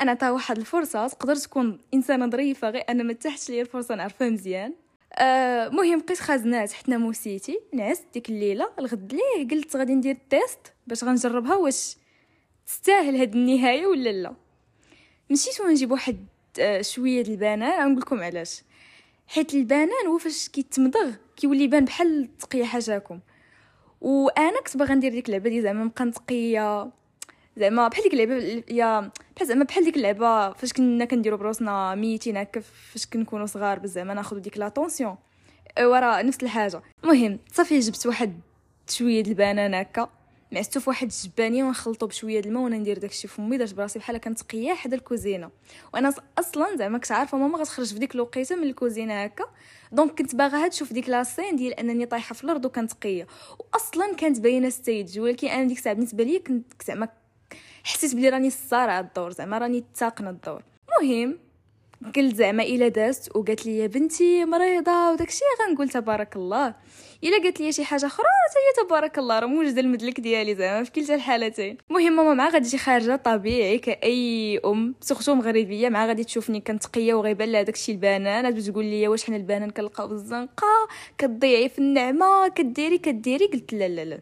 أنا 0.00 0.10
عطاها 0.10 0.30
واحد 0.30 0.58
الفرصة 0.58 1.08
تقدر 1.08 1.36
تكون 1.36 1.80
إنسانة 1.94 2.30
ظريفة 2.30 2.70
غير 2.70 2.84
أنا 2.88 3.02
ما 3.02 3.12
تحتش 3.12 3.50
ليا 3.50 3.62
الفرصة 3.62 3.94
نعرفها 3.94 4.30
مزيان. 4.30 4.74
آه 5.18 5.68
مهم 5.68 5.98
بقيت 6.00 6.18
خازنات 6.20 6.72
حتى 6.72 6.90
ناموسيتي 6.90 7.60
نعست 7.72 8.04
ديك 8.14 8.28
الليلة 8.30 8.70
الغد 8.78 9.12
ليه 9.12 9.48
قلت 9.48 9.76
غادي 9.76 9.94
ندير 9.94 10.14
ال 10.14 10.26
test 10.26 10.72
باش 10.86 11.04
غنجربها 11.04 11.56
واش 11.56 11.96
تستاهل 12.66 13.16
هاد 13.16 13.34
النهاية 13.34 13.86
ولا 13.86 14.10
لا. 14.10 14.34
مشيت 15.30 15.60
ونجيب 15.60 15.90
واحد 15.90 16.26
آه 16.60 16.82
شوية 16.82 17.22
د 17.22 17.28
البنان. 17.28 17.62
غنقول 17.82 18.00
لكم 18.00 18.20
علاش. 18.22 18.62
حيت 19.28 19.54
البنان 19.54 20.06
هو 20.08 20.18
فاش 20.18 20.48
كيتمضغ 20.48 21.10
كيولي 21.36 21.64
يبان 21.64 21.84
بحال 21.84 22.28
تقية 22.38 22.64
حاجاكم. 22.64 23.20
وأنا 24.00 24.60
كنت 24.60 24.76
باغا 24.76 24.94
ندير 24.94 25.10
ديك 25.12 25.26
اللعبة 25.26 25.50
دي 25.50 25.62
زعما 25.62 25.84
نبقى 25.84 26.04
نتقيه 26.04 26.90
زعما 27.56 27.88
بحال 27.88 28.02
ديك 28.02 28.12
اللعبة 28.14 28.64
يا 28.70 29.10
بحال 29.36 29.48
زعما 29.48 29.64
بحال 29.64 29.84
ديك 29.84 29.96
اللعبة 29.96 30.52
فاش 30.52 30.72
كنا 30.72 31.04
كنديرو 31.04 31.36
براسنا 31.36 31.94
ميتين 31.94 32.36
هكا 32.36 32.60
فاش 32.60 33.06
كنكونوا 33.06 33.46
صغار 33.46 33.78
بزاف 33.78 33.94
زعما 33.94 34.14
ناخذ 34.14 34.38
ديك 34.38 34.58
l'attention 34.58 35.16
ورا 35.80 36.22
نفس 36.22 36.42
الحاجة. 36.42 36.82
المهم 37.04 37.38
صافي 37.52 37.78
جبت 37.78 38.06
واحد 38.06 38.40
شوية 38.88 39.22
د 39.22 39.28
البنان 39.28 39.74
هكا. 39.74 40.10
معستو 40.52 40.80
في 40.80 40.90
واحد 40.90 41.10
الجبانية 41.10 41.64
ونخلطو 41.64 42.06
بشوية 42.06 42.40
د 42.40 42.46
الماء 42.46 42.62
وأنا 42.62 42.76
ندير 42.76 42.98
داكشي 42.98 43.28
فمي 43.28 43.56
درت 43.56 43.74
براسي 43.74 43.98
بحال 43.98 44.18
كنتقيا 44.18 44.74
حدا 44.74 44.96
الكوزينة. 44.96 45.50
وأنا 45.94 46.14
أصلا 46.38 46.76
زعما 46.76 46.98
كنت 46.98 47.12
عارفة 47.12 47.38
ماما 47.38 47.58
غتخرج 47.58 47.92
في 47.92 47.98
ديك 47.98 48.14
الوقيتة 48.14 48.56
من 48.56 48.62
الكوزينة 48.62 49.24
هكا. 49.24 49.44
donc 49.92 50.18
كنت 50.18 50.34
باغا 50.34 50.68
تشوف 50.68 50.92
ديك 50.92 51.08
la 51.08 51.22
scène 51.22 51.56
ديال 51.56 51.74
أنني 51.74 52.06
طايحة 52.06 52.34
في 52.34 52.44
الأرض 52.44 52.64
وكنتقيا 52.64 53.26
واصلا 53.74 54.14
كانت 54.14 54.40
باينة 54.40 54.68
staged 54.68 55.18
ولكن 55.18 55.48
أنا 55.48 55.64
ديك 55.64 55.78
الساعة 55.78 55.94
بالنسبة 55.94 56.24
ليا 56.24 56.38
كنت 56.38 56.72
زعما 56.86 57.08
حسيت 57.86 58.14
بلي 58.14 58.28
راني 58.28 58.46
الصارعه 58.46 59.00
الدور 59.00 59.30
زعما 59.30 59.58
راني 59.58 59.84
تاقنة 59.94 60.30
الدور. 60.30 60.62
المهم 61.02 61.38
قلت 62.16 62.34
زعما 62.34 62.62
إلا 62.62 62.88
دازت 62.88 63.36
وقالت 63.36 63.66
لي 63.66 63.78
يا 63.78 63.86
بنتي 63.86 64.44
مريضة 64.44 65.10
وداكشي 65.10 65.44
غنقول 65.60 65.88
تبارك 65.88 66.36
الله. 66.36 66.74
إلا 67.24 67.42
قالت 67.42 67.60
لي 67.60 67.72
شي 67.72 67.84
حاجة 67.84 68.06
أخرى 68.06 68.26
هي 68.26 68.86
تبارك 68.86 69.18
الله 69.18 69.38
راه 69.38 69.46
موجدة 69.46 69.80
المدلك 69.80 70.20
ديالي 70.20 70.54
زعما 70.54 70.84
في 70.84 70.90
كلتا 70.90 71.14
الحالتين. 71.14 71.78
المهم 71.90 72.16
ماما 72.16 72.34
مع 72.34 72.48
غادي 72.48 72.68
تجي 72.68 72.78
خارجة 72.78 73.16
طبيعي 73.16 73.78
كأي 73.78 74.58
أم 74.64 74.94
surtout 75.00 75.34
مغربية 75.34 75.88
مع 75.88 76.06
غادي 76.06 76.24
تشوفني 76.24 76.60
كنتقية 76.60 77.14
وغيبان 77.14 77.52
لها 77.52 77.62
داكشي 77.62 77.92
البنان 77.92 78.64
تقول 78.64 78.84
لي 78.84 79.08
واش 79.08 79.24
حنا 79.24 79.36
البنان 79.36 79.70
كنلقاو 79.70 80.08
بالزنقة 80.08 80.88
كتضيعي 81.18 81.68
في 81.68 81.78
النعمة 81.78 82.48
كديري 82.48 82.98
كديري؟ 82.98 83.46
قلت 83.46 83.72
لا 83.72 83.88
لا 83.88 84.04
لا. 84.04 84.20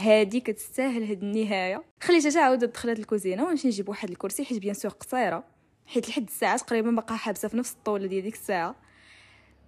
هادي 0.00 0.40
كتستاهل 0.40 1.04
هاد 1.04 1.22
النهاية. 1.22 1.82
خليتها 2.02 2.30
تعاود 2.30 2.64
دخلت 2.64 2.98
الكوزينة 2.98 3.44
ونمشي 3.44 3.68
نجيب 3.68 3.88
واحد 3.88 4.10
الكرسي 4.10 4.44
حيت 4.44 4.58
bien 4.58 4.74
sûr 4.74 4.90
قصيرة. 4.90 5.44
حيت 5.86 6.08
لحد 6.08 6.26
الساعة 6.28 6.58
تقريبا 6.58 6.90
باقا 6.90 7.16
حابسة 7.16 7.48
في 7.48 7.56
نفس 7.56 7.72
الطوله 7.72 8.06
ديال 8.06 8.22
ديك 8.22 8.34
الساعة. 8.34 8.76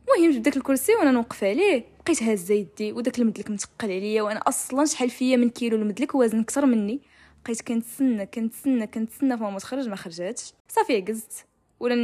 المهم 0.09 0.33
جبت 0.33 0.45
داك 0.45 0.57
الكرسي 0.57 0.95
وأنا 0.95 1.11
نوقف 1.11 1.45
عليه. 1.45 1.85
بقيت 2.05 2.23
هازه 2.23 2.55
يدي 2.55 2.93
وداك 2.93 3.19
المدلك 3.19 3.51
متقل 3.51 3.93
عليا 3.93 4.23
وأنا 4.23 4.39
أصلا 4.39 4.85
شحال 4.85 5.11
فيا 5.11 5.37
من 5.37 5.51
كيلو 5.51 5.77
المدلك 5.77 6.15
وزن 6.15 6.41
أكثر 6.41 6.67
مني. 6.67 7.01
بقيت 7.45 7.61
كنتسنى 7.61 8.27
كنتسنى 8.27 8.87
كنتسنى 8.87 9.39
فما 9.39 9.59
تخرج 9.59 9.89
ما 9.89 9.97
خرجاتش. 9.97 10.53
صافي 10.69 11.01
قزت 11.01 11.47
ولا 11.81 11.95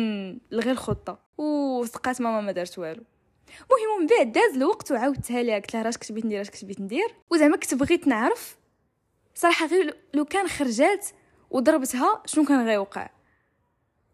نلغي 0.53 0.71
الخطة. 0.71 1.19
وسقات 1.39 2.21
ماما 2.21 2.41
ما 2.41 2.53
دارت 2.53 2.79
والو. 2.79 3.03
المهم 3.71 4.01
من 4.01 4.07
بعد 4.07 4.33
داز 4.33 4.55
الوقت 4.57 4.93
وعاودتها 4.93 5.43
ليها 5.43 5.59
قلت 5.59 5.75
لها 5.75 5.83
راش 5.83 5.97
كنت 5.97 6.13
بغيت 6.13 6.25
ندير 6.25 6.39
راش 6.39 6.51
كنت 6.51 6.65
بغيت 6.65 6.81
ندير. 6.81 7.15
وزعما 7.31 7.57
كنت 7.57 7.75
بغيت 7.75 8.07
نعرف 8.07 8.57
صراحة 9.35 9.67
غير 9.67 9.97
لو 10.15 10.25
كان 10.25 10.49
خرجات 10.49 11.07
وضربتها 11.51 12.23
شنو 12.27 12.45
كان 12.45 12.67
غيوقع. 12.67 13.11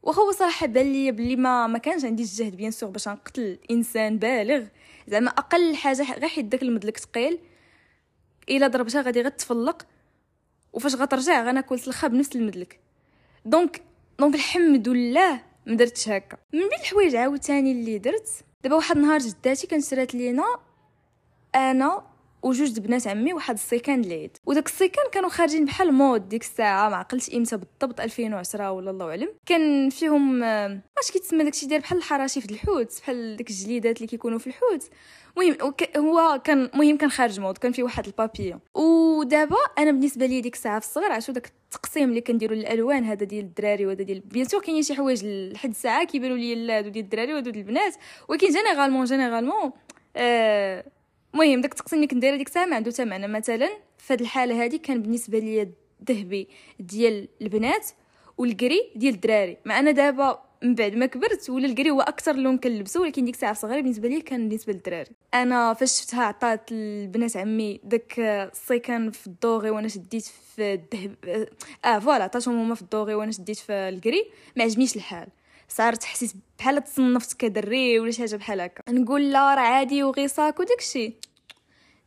وهو 0.02 0.32
صراحة 0.32 0.66
بان 0.66 0.92
لي 0.92 1.12
بلي 1.12 1.36
ما 1.36 1.66
ما 1.66 1.78
كانش 1.78 2.04
عندي 2.04 2.22
الجهد 2.22 2.56
bien 2.56 2.70
sûr 2.70 2.90
باش 2.90 3.08
نقتل 3.08 3.58
إنسان 3.70 4.18
بالغ. 4.18 4.66
زعما 5.08 5.30
أقل 5.30 5.76
حاجة 5.76 6.12
غير 6.12 6.28
حيت 6.28 6.44
داك 6.44 6.62
المدلك 6.62 6.98
ثقيل 6.98 7.38
إلا 8.48 8.66
ضربتها 8.66 9.02
غادي 9.02 9.22
غتفلق. 9.22 9.86
وفاش 10.72 10.94
غترجع 10.94 11.44
غناكل 11.44 11.78
سلخه 11.78 12.08
بنفس 12.08 12.36
المدلك. 12.36 12.80
donc 13.44 13.82
donc 14.18 14.34
الحمد 14.34 14.88
لله 14.88 15.40
ما 15.66 15.74
درتش 15.76 16.08
هكا. 16.08 16.38
من 16.52 16.60
بين 16.60 16.78
الحوايج 16.80 17.16
عاوتاني 17.16 17.72
اللي 17.72 17.98
درت 17.98 18.28
دابا 18.64 18.76
واحد 18.76 18.96
النهار 18.96 19.18
جداتي 19.18 19.66
كانت 19.66 19.84
شرات 19.84 20.14
لينا 20.14 20.44
أنا 21.54 22.02
وجوج 22.42 22.80
بنات 22.80 23.06
عمي 23.06 23.32
واحد 23.32 23.54
السيكان 23.54 24.00
العيد 24.00 24.36
وداك 24.46 24.66
السيكان 24.66 25.04
كانوا 25.12 25.28
خارجين 25.28 25.64
بحال 25.64 25.92
mode 25.94 26.28
ديك 26.28 26.42
الساعة 26.42 26.88
ما 26.88 26.96
عقلتش 26.96 27.34
إمتى 27.34 27.56
بالضبط 27.56 28.00
2010 28.00 28.70
ولا 28.70 28.90
الله 28.90 29.10
أعلم. 29.10 29.28
كان 29.46 29.90
فيهم 29.90 30.42
اش 30.42 31.10
كيتسمى 31.12 31.44
داكشي 31.44 31.66
داير 31.66 31.80
بحال 31.80 31.98
الحراشي 31.98 32.40
في 32.40 32.52
الحوت 32.52 33.00
بحال 33.00 33.36
ديك 33.36 33.50
الجليدات 33.50 33.96
اللي 33.96 34.06
كيكونوا 34.06 34.38
في 34.38 34.46
الحوت. 34.46 34.88
المهم 35.36 35.56
هو 35.96 36.40
كان 36.44 36.70
مهم 36.74 36.96
كان 36.96 37.10
خارج 37.10 37.40
mode 37.40 37.58
كان 37.58 37.72
فيه 37.72 37.82
واحد 37.82 38.06
البابيون. 38.06 38.60
ودابا 38.74 39.56
أنا 39.78 39.90
بالنسبة 39.90 40.26
لي 40.26 40.40
ديك 40.40 40.54
الساعة 40.54 40.80
في 40.80 40.86
الصغر 40.86 41.12
عاشو 41.12 41.32
داك 41.32 41.46
التقسيم 41.46 42.08
اللي 42.08 42.20
كنديروا 42.20 42.56
الالوان 42.56 43.04
هذا 43.04 43.24
ديال 43.24 43.44
الدراري 43.44 43.86
وهذا 43.86 44.02
ديال 44.02 44.20
bien 44.20 44.44
sûr 44.44 44.60
كاينين 44.60 44.82
شي 44.82 44.94
حوايج 44.94 45.24
لحد 45.24 45.70
الساعة 45.70 46.04
كيبانوا 46.04 46.36
لي 46.36 46.54
لا 46.54 46.80
ديال 46.80 47.04
الدراري 47.04 47.32
وهادو 47.32 47.50
ديال 47.50 47.64
البنات. 47.66 47.94
ولكن 48.28 48.46
généralement 48.46 49.04
généralement 49.04 49.72
آه 50.16 50.84
المهم 51.34 51.60
داك 51.60 51.72
التقسيم 51.72 51.96
اللي 51.98 52.06
كندير 52.06 52.36
ديك 52.36 52.48
الساعة 52.48 52.66
ما 52.66 52.76
عنده 52.76 52.90
ثمن 52.90 53.32
مثلا 53.32 53.68
في 53.98 54.14
هذه 54.14 54.20
الحالة 54.20 54.64
هذه 54.64 54.76
كان 54.76 55.02
بالنسبة 55.02 55.38
لي 55.38 55.72
الذهبي 56.00 56.48
ديال 56.80 57.28
البنات 57.42 57.88
وال 58.38 58.56
gris 58.56 58.92
ديال 58.96 59.14
الدراري. 59.14 59.56
مع 59.64 59.78
أنا 59.78 59.90
دابا 59.90 60.42
من 60.62 60.74
بعد 60.74 60.94
ما 60.94 61.06
كبرت 61.06 61.50
ولا 61.50 61.66
ال 61.66 61.71
gris 61.71 61.90
هو 61.90 62.00
أكثر 62.00 62.36
لون 62.36 62.58
كنلبسو 62.58 63.02
ولكن 63.02 63.24
ديك 63.24 63.34
الساعة 63.34 63.52
صغيرة 63.52 63.80
بالنسبة 63.80 64.08
لي 64.08 64.20
كان 64.20 64.48
بالنسبة 64.48 64.72
للدراري. 64.72 65.10
أنا 65.34 65.74
فاش 65.74 66.00
شفتها 66.00 66.24
عطات 66.24 66.72
البنات 66.72 67.36
عمي 67.36 67.80
داك 67.84 68.14
الصيكان 68.18 69.10
في 69.10 69.26
ال 69.26 69.35
doré 69.35 69.70
وأنا 69.70 69.88
شديت 69.88 70.24
في 70.56 70.74
الذهب 70.74 71.16
آه 71.84 71.98
voilà 71.98 72.24
عطاتهم 72.24 72.58
هما 72.58 72.74
في 72.74 72.82
ال 72.82 72.89
doré 72.89 73.14
وأنا 73.14 73.32
شديت 73.32 73.56
في 73.56 73.72
ال 73.72 73.84
gris 73.84 74.30
ما 74.56 74.64
عجبنيش 74.64 74.96
الحال. 74.96 75.28
صارت 75.68 76.04
حسيت 76.04 76.32
بحال 76.62 76.84
تصنفت 76.84 77.32
كدري 77.32 77.98
ولا 77.98 78.10
شي 78.10 78.22
حاجة 78.22 78.36
بحال 78.36 78.60
هكا. 78.60 78.92
نقول 78.92 79.32
لا 79.32 79.54
راه 79.54 79.60
عادي 79.60 80.02
وغي 80.02 80.31
sac 80.31 80.60
وداكشي 80.60 81.14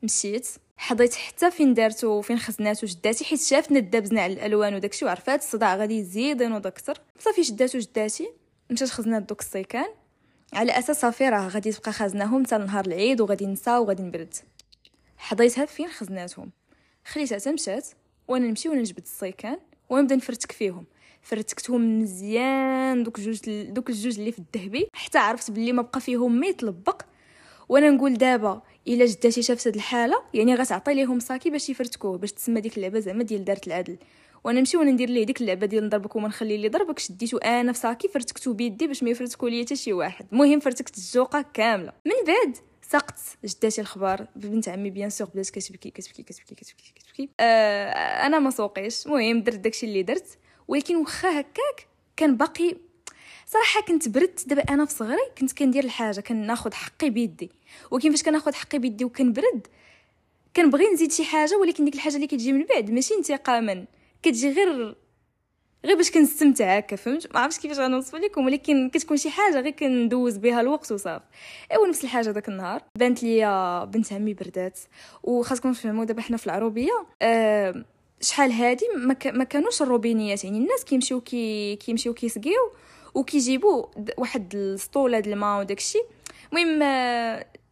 مشيت. 0.03 0.47
حضيت 0.77 1.15
حتى 1.15 1.51
فين 1.51 1.73
دارتو 1.73 2.21
فين 2.21 2.39
خزناتو 2.39 2.87
جداتي 2.87 3.25
حيت 3.25 3.41
شافتنا 3.41 3.79
دابزنا 3.79 4.21
على 4.21 4.33
الألوان 4.33 4.75
وداكشي 4.75 5.05
وعرفات 5.05 5.39
الصداع 5.39 5.75
غادي 5.75 5.99
يزيد 5.99 6.41
ينوض 6.41 6.67
أكثر. 6.67 7.01
صافي 7.19 7.43
شداتو 7.43 7.79
جداتي. 7.79 8.29
مشات 8.69 8.89
خزنات 8.89 9.23
دوك 9.23 9.41
السيكان. 9.41 9.89
على 10.53 10.79
أساس 10.79 11.01
صافي 11.01 11.29
راه 11.29 11.47
غادي 11.47 11.71
تبقى 11.71 11.93
خازناهم 11.93 12.45
حتى 12.45 12.57
نهار 12.57 12.85
العيد 12.85 13.21
وغادي 13.21 13.45
نسى 13.45 13.77
وغادي 13.77 14.03
نبرد. 14.03 14.33
حضيتها 15.17 15.65
فين 15.65 15.87
خزناتهم. 15.87 16.51
خليتها 17.05 17.37
تمشات 17.37 17.87
وأنا 18.27 18.47
نمشي 18.47 18.69
وأنا 18.69 18.81
نجبد 18.81 19.03
السيكان 19.03 19.59
ونبدا 19.89 20.15
نفرتك 20.15 20.51
فيهم. 20.51 20.85
فرتكتهم 21.25 22.01
مزيان 22.01 23.03
دوك 23.03 23.19
جوج 23.19 23.39
دوك 23.49 23.89
الجوج 23.89 24.19
اللي 24.19 24.31
في 24.31 24.39
الذهبي 24.39 24.87
حتى 24.93 25.17
عرفت 25.17 25.51
بلي 25.51 25.71
ما 25.73 25.81
بقى 25.81 26.01
فيهم 26.01 26.39
ما 26.39 26.47
يطلبق 26.47 27.01
وأنا 27.69 27.89
نقول 27.89 28.13
دابا 28.13 28.61
إلا 28.87 29.05
جداتي 29.05 29.41
شافت 29.41 29.67
هاد 29.67 29.75
الحالة 29.75 30.23
يعني 30.33 30.55
غتعطي 30.55 30.93
ليهم 30.93 31.19
ساكي 31.19 31.49
باش 31.49 31.69
يفرتكوه 31.69 32.17
باش 32.17 32.31
تسمى 32.31 32.61
ديك 32.61 32.77
اللعبة 32.77 32.99
زعما 32.99 33.23
ديال 33.23 33.45
دارت 33.45 33.67
العدل. 33.67 33.97
وأنا 34.43 34.59
نمشي 34.59 34.77
وأنا 34.77 34.91
ندير 34.91 35.09
ليه 35.09 35.25
ديك 35.25 35.41
اللعبة 35.41 35.65
ديال 35.65 35.85
نضربك 35.85 36.15
وما 36.15 36.27
نخلي 36.27 36.55
اللي 36.55 36.69
ضربك 36.69 36.99
شديتو 36.99 37.37
أنا 37.37 37.71
في 37.71 37.79
ساكي 37.79 38.07
فرتكتو 38.07 38.53
بيدي 38.53 38.87
باش 38.87 39.03
ما 39.03 39.09
يفرتكو 39.09 39.47
ليا 39.47 39.65
حتى 39.65 39.75
شي 39.75 39.93
واحد. 39.93 40.25
المهم 40.31 40.59
فرتكت 40.59 40.97
الجوقه 40.97 41.45
كاملة. 41.53 41.93
من 42.05 42.13
بعد 42.27 42.57
سقت 42.81 43.19
جداتي 43.45 43.81
الخبار 43.81 44.27
بنت 44.35 44.69
عمي 44.69 44.89
bien 44.89 45.09
sûr 45.09 45.27
بدات 45.27 45.49
كتبكي 45.49 45.89
كتبكي 45.89 46.23
كتبكي 46.23 46.55
كتبكي 46.55 46.93
كتبكي. 46.95 47.29
آه 47.39 47.91
أنا 48.25 48.39
ما 48.39 48.49
سوقيش. 48.49 49.05
المهم 49.05 49.41
درت 49.41 49.59
داكشي 49.59 49.85
اللي 49.85 50.03
درت. 50.03 50.37
ولكن 50.67 50.95
واخا 50.95 51.39
هكاك 51.39 51.87
كان 52.17 52.37
باقي 52.37 52.75
صراحة 53.45 53.81
كنت 53.81 54.09
برد 54.09 54.39
دابا 54.47 54.61
أنا 54.61 54.85
في 54.85 54.93
صغري 54.93 55.17
كنت 55.37 55.51
كندير 55.57 55.83
الحاجة 55.83 56.21
كناخذ 56.21 56.73
حقي 56.73 57.09
بيدي. 57.09 57.51
ولكن 57.91 58.11
فاش 58.11 58.23
كناخذ 58.23 58.53
حقي 58.53 58.79
بيدي 58.79 59.05
وكنبرد 59.05 59.67
كنبغي 60.55 60.93
نزيد 60.93 61.11
شي 61.11 61.23
حاجة 61.25 61.57
ولكن 61.57 61.85
ديك 61.85 61.95
الحاجة 61.95 62.15
اللي 62.15 62.27
كتجي 62.27 62.51
من 62.51 62.65
بعد 62.65 62.91
ماشي 62.91 63.13
انتقاما 63.13 63.85
كتجي 64.23 64.51
غير 64.51 64.95
غير 65.85 65.95
باش 65.97 66.11
كنستمتع 66.11 66.77
هكا 66.77 66.95
فهمت؟ 66.95 67.33
ما 67.33 67.39
عرفتش 67.39 67.59
كيفاش 67.59 67.79
غنوصف 67.79 68.15
لكم 68.15 68.45
ولكن 68.45 68.89
كتكون 68.89 69.17
شي 69.17 69.29
حاجة 69.29 69.59
غير 69.59 69.71
كندوز 69.71 70.37
بها 70.37 70.61
الوقت 70.61 70.91
وصافي. 70.91 71.25
أيوا 71.71 71.87
نفس 71.87 72.03
الحاجة 72.03 72.29
داك 72.31 72.49
النهار. 72.49 72.81
بانت 72.97 73.23
لي 73.23 73.85
بنت 73.93 74.13
عمي 74.13 74.33
بردات 74.33 74.79
وخاصكم 75.23 75.73
تفهموا 75.73 76.05
دابا 76.05 76.21
حنا 76.21 76.37
في 76.37 76.45
العروبية 76.45 77.05
أه 77.21 77.85
شحال 78.25 78.51
هادي؟ 78.51 78.85
ما 79.33 79.43
كانوش 79.43 79.81
الروبينيات 79.81 80.43
يعني. 80.43 80.57
الناس 80.57 80.83
كيمشيو 80.85 81.21
كي 81.21 81.75
كيمشيو 81.75 82.13
كيسقيو 82.13 82.71
وكيجيبوا 83.13 83.85
واحد 84.17 84.55
السطوله 84.55 85.19
د 85.19 85.27
الماء 85.27 85.59
وداكشي. 85.59 85.99
المهم 86.53 86.79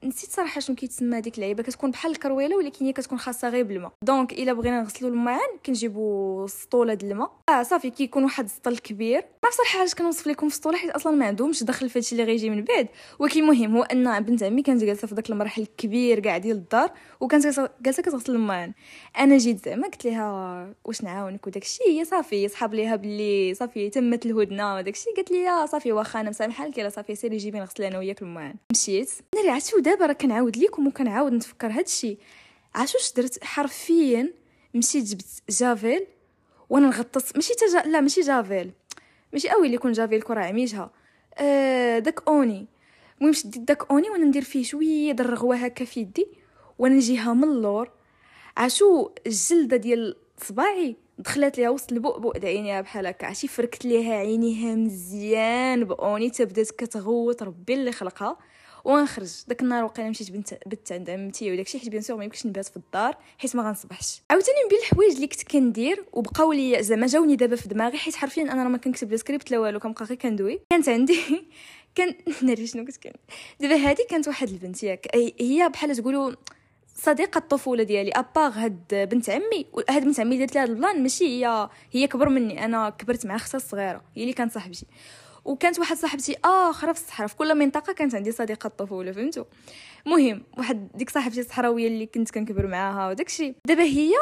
نسيت 0.03 0.31
صراحة 0.31 0.60
شنو 0.60 0.75
كيتسمى 0.75 1.22
ديك 1.22 1.36
اللعيبة 1.36 1.63
كتكون 1.63 1.91
بحال 1.91 2.12
الكرويلة 2.12 2.57
ولكن 2.57 2.86
هي 2.86 2.93
كتكون 2.93 3.19
خاصة 3.19 3.50
غير 3.50 3.63
بالماء. 3.63 3.91
donc 4.03 4.34
إلا 4.33 4.53
بغينا 4.53 4.81
نغسلوا 4.81 5.10
الماعن 5.12 5.57
كنجيبوا 5.65 6.48
سطوله 6.48 6.93
د 6.93 7.03
الماء. 7.03 7.31
آه 7.50 7.63
صافي 7.63 7.89
كيكون 7.89 8.24
واحد 8.24 8.43
السطل 8.43 8.77
كبير. 8.77 9.25
ما 9.43 9.50
صراحة 9.50 9.79
علاش 9.79 9.95
كنوصف 9.95 10.27
لكم 10.27 10.50
في 10.50 10.53
السطوله 10.55 10.77
حيت 10.77 10.91
أصلا 10.91 11.15
ما 11.15 11.25
عندهمش 11.25 11.63
دخل 11.63 11.89
في 11.89 12.00
هادشي 12.00 12.12
اللي 12.15 12.24
غيجي 12.24 12.50
من 12.50 12.63
بعد. 12.63 12.88
ولكن 13.19 13.39
المهم 13.39 13.77
هو 13.77 13.83
أن 13.83 14.24
بنت 14.24 14.43
عمي 14.43 14.62
كانت 14.62 14.83
جالسة 14.83 15.07
في 15.07 15.15
داك 15.15 15.29
المرحل 15.29 15.62
الكبير 15.62 16.19
كاع 16.19 16.38
ديال 16.38 16.57
الدار 16.57 16.91
وكانت 17.19 17.69
جالسه 17.81 18.03
كتغسل 18.03 18.36
الماعن 18.36 18.74
أنا 19.19 19.38
جيت 19.38 19.65
زعما 19.65 19.88
قلت 19.88 20.05
لها 20.05 20.74
واش 20.86 21.03
نعاونك 21.03 21.48
وداكشي 21.48 21.83
هي 21.88 22.05
صافي 22.05 22.48
صحاب 22.48 22.74
ليها 22.74 22.95
باللي 22.95 23.53
صافي 23.53 23.89
تمت 23.89 24.25
الهدنة 24.25 24.75
وداكشي 24.75 25.10
قالت 25.15 25.31
لي 25.31 25.67
صافي 25.67 25.91
واخا 25.91 26.22
أنا 26.22 26.29
مسامحة 26.29 26.67
لك 26.67 26.88
صافي 26.88 27.15
سيري 27.15 27.38
جيبي 27.38 27.60
نغسل 27.60 27.83
أنا 27.83 27.98
وياك 27.98 28.22
الماعن 28.22 28.55
مشيت. 28.72 29.10
ناري 29.36 29.50
عرفتي 29.50 29.75
ودابا 29.93 30.05
راه 30.05 30.13
كنعاود 30.13 30.57
لكم 30.57 30.88
وكنعاود 30.88 31.33
نتفكر 31.33 31.67
هادشي. 31.67 32.17
عاشوش 32.75 33.13
درت 33.13 33.43
حرفيا 33.43 34.33
مشيت 34.73 35.03
جبت 35.03 35.25
جافيل 35.50 36.07
وأنا 36.69 36.88
نغطس. 36.88 37.35
ماشي 37.35 37.53
تجا 37.53 37.79
لا 37.91 38.01
ماشي 38.01 38.21
جافيل. 38.21 38.71
ماشي 39.33 39.50
قوي 39.50 39.65
اللي 39.65 39.75
يكون 39.75 39.91
جافيل 39.91 40.21
كرة 40.21 40.41
عميجها. 40.41 40.91
آه 41.38 42.00
داك 42.00 42.27
أوني. 42.27 42.67
المهم 43.17 43.33
شديت 43.33 43.62
داك 43.62 43.91
أوني 43.91 44.09
وأنا 44.09 44.25
ندير 44.25 44.43
فيه 44.43 44.63
شوية 44.63 45.12
د 45.12 45.21
الرغوة 45.21 45.55
هكا 45.55 45.85
في 45.85 46.00
يدي 46.00 46.27
وأنا 46.79 46.95
نجيها 46.95 47.33
من 47.33 47.43
اللور. 47.43 47.91
عاشو 48.57 49.09
الجلدة 49.27 49.77
ديال 49.77 50.15
صباعي 50.38 50.95
دخلت 51.17 51.57
ليها 51.57 51.69
وسط 51.69 51.91
البؤبؤ 51.91 52.38
د 52.38 52.45
عينيها 52.45 52.81
بحال 52.81 53.07
هكا. 53.07 53.27
عشي 53.27 53.47
فركت 53.47 53.85
ليها 53.85 54.13
عينيها 54.13 54.75
مزيان 54.75 55.83
بأوني 55.83 56.29
تبدات 56.29 56.71
كتغوت 56.71 57.43
ربي 57.43 57.73
اللي 57.73 57.91
خلقها. 57.91 58.38
ونخرج. 58.84 59.32
داك 59.48 59.62
النهار 59.62 59.84
وقيلا 59.84 60.10
مشيت 60.10 60.32
بنت 60.32 60.54
بنت 60.66 60.92
عند 60.92 61.10
عمتي 61.10 61.52
وداكشي 61.52 61.80
حيت 61.80 61.90
بيان 61.90 62.02
سور 62.02 62.18
ما 62.18 62.24
يمكنش 62.24 62.46
نبات 62.46 62.66
في 62.68 62.78
الدار 62.78 63.18
حيت 63.38 63.56
ما 63.56 63.63
غنصبحش. 63.63 64.22
عاوتاني 64.32 64.58
من 64.63 64.70
بين 64.70 64.80
الحوايج 64.80 65.13
اللي 65.16 65.28
كنت 65.28 65.44
كندير 65.44 66.06
وبقاو 66.13 66.52
لي 66.54 66.84
زعما 66.84 67.08
جاوني 67.08 67.36
دابا 67.36 67.56
في 67.56 67.68
دماغي 67.68 67.98
حيت 67.98 68.16
حرفيا 68.16 68.44
أنا 68.44 68.63
راه 68.63 68.70
ما 68.70 68.78
كنكتب 68.78 69.12
لا 69.12 69.18
سكريبت 69.18 69.52
لا 69.52 69.60
والو 69.60 69.80
كنبقى 69.80 70.06
غير 70.06 70.18
كندوي. 70.18 70.60
كانت 70.70 70.90
عندي 70.90 71.20
كان 71.96 72.16
ناري 72.44 72.68
شنو 72.68 72.86
كنت 72.86 72.98
كان 72.98 73.13
دابا 73.60 73.75
هذه 73.75 73.98
كانت 74.10 74.28
واحد 74.28 74.50
البنت 74.50 74.84
ياك. 74.84 75.08
هي 75.40 75.70
بحال 75.74 75.96
تقولوا 75.96 76.32
صديقة 76.96 77.38
الطفوله 77.38 77.84
ديالي 77.84 78.12
اباغ 78.12 78.52
هاد 78.52 79.08
بنت 79.12 79.30
عمي 79.30 79.66
هاد 79.90 80.04
بنت 80.04 80.20
عمي 80.20 80.38
درت 80.38 80.56
لها 80.56 80.63
البلان 80.63 81.04
ماشي 81.04 81.25
هي 81.25 81.70
هي 81.92 82.08
كبر 82.08 82.30
مني. 82.30 82.66
أنا 82.66 82.90
كبرت 82.90 83.25
مع 83.25 83.36
أختها 83.36 83.58
الصغيرة 83.58 84.02
هي 84.16 84.22
اللي 84.22 84.34
كانت 84.34 84.52
صاحبتي. 84.54 84.86
وكانت 85.45 85.79
واحد 85.79 85.97
صاحبتي 85.97 86.35
أخرى 86.45 86.93
في 86.93 87.00
الصحراء 87.00 87.27
في 87.27 87.35
كل 87.35 87.55
منطقة 87.55 87.93
كانت 87.93 88.15
عندي 88.15 88.31
صديقة 88.31 88.67
الطفوله 88.67 89.12
فهمتوا 89.12 89.43
المهم 90.07 90.43
واحد 90.57 90.88
ديك 90.95 91.09
صاحبتي 91.09 91.39
الصحراوية 91.39 91.88
اللي 91.88 92.05
كنت 92.05 92.31
كنكبر 92.31 92.67
معاها 92.67 93.09
وداكشي 93.09 93.55
دابا 93.65 93.83
هي 93.83 94.13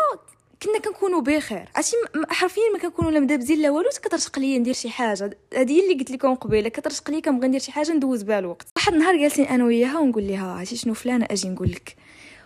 كنا 0.63 0.79
كنكونوا 0.79 1.21
بخير 1.21 1.69
عرفتي؟ 1.75 1.95
حرفيا 2.29 2.63
ما 2.73 2.79
كنكونوا 2.79 3.11
لا 3.11 3.19
مدابزين 3.19 3.61
لا 3.61 3.69
والو 3.69 3.89
كترشق 3.89 4.39
ليا 4.39 4.59
ندير 4.59 4.73
شي 4.73 4.89
حاجة. 4.89 5.37
هذه 5.53 5.81
اللي 5.81 5.93
قلت 5.93 6.11
لكم 6.11 6.35
قبيلة 6.35 6.69
كترشق 6.69 7.11
ليا 7.11 7.19
كنبغي 7.19 7.47
ندير 7.47 7.59
شي 7.59 7.71
حاجة 7.71 7.91
ندوز 7.91 8.23
بها 8.23 8.39
الوقت. 8.39 8.67
واحد 8.75 8.93
النهار 8.93 9.17
جالسين 9.17 9.45
أنا 9.45 9.65
وياها 9.65 9.99
ونقول 9.99 10.27
لها 10.27 10.51
عرفتي 10.51 10.75
شنو؟ 10.75 10.93
فلانة 10.93 11.27
أجي 11.31 11.49
نقول 11.49 11.71
لك. 11.71 11.95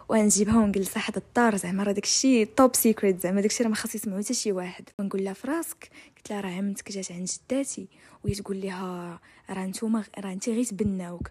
ونجيبها 0.10 0.58
ونجلسها 0.58 1.02
حدا 1.02 1.18
الدار 1.18 1.56
زعما 1.56 1.84
راه 1.84 1.92
داكشي 1.92 2.46
top 2.46 2.76
secret 2.76 3.22
زعما 3.22 3.42
داكشي 3.42 3.64
راه 3.64 3.70
ما 3.70 3.76
خاص 3.76 3.96
يسمعو 3.96 4.20
حتى 4.20 4.34
شي 4.34 4.52
واحد. 4.52 4.90
ونقول 5.00 5.24
لها 5.24 5.34
في 5.34 5.48
راسك 5.48 5.90
قلت 6.18 6.30
لها 6.30 6.42
راه 6.42 6.50
عمتك 6.50 6.92
جات 6.92 7.12
عند 7.12 7.28
جداتي. 7.28 7.88
وهي 8.24 8.36
تقول 8.36 8.62
لها 8.62 9.20
راه 9.50 9.66
نتوما 9.66 10.04
راه 10.20 10.34
انت 10.34 10.50
غير 10.50 10.64
تبناوك 10.64 11.30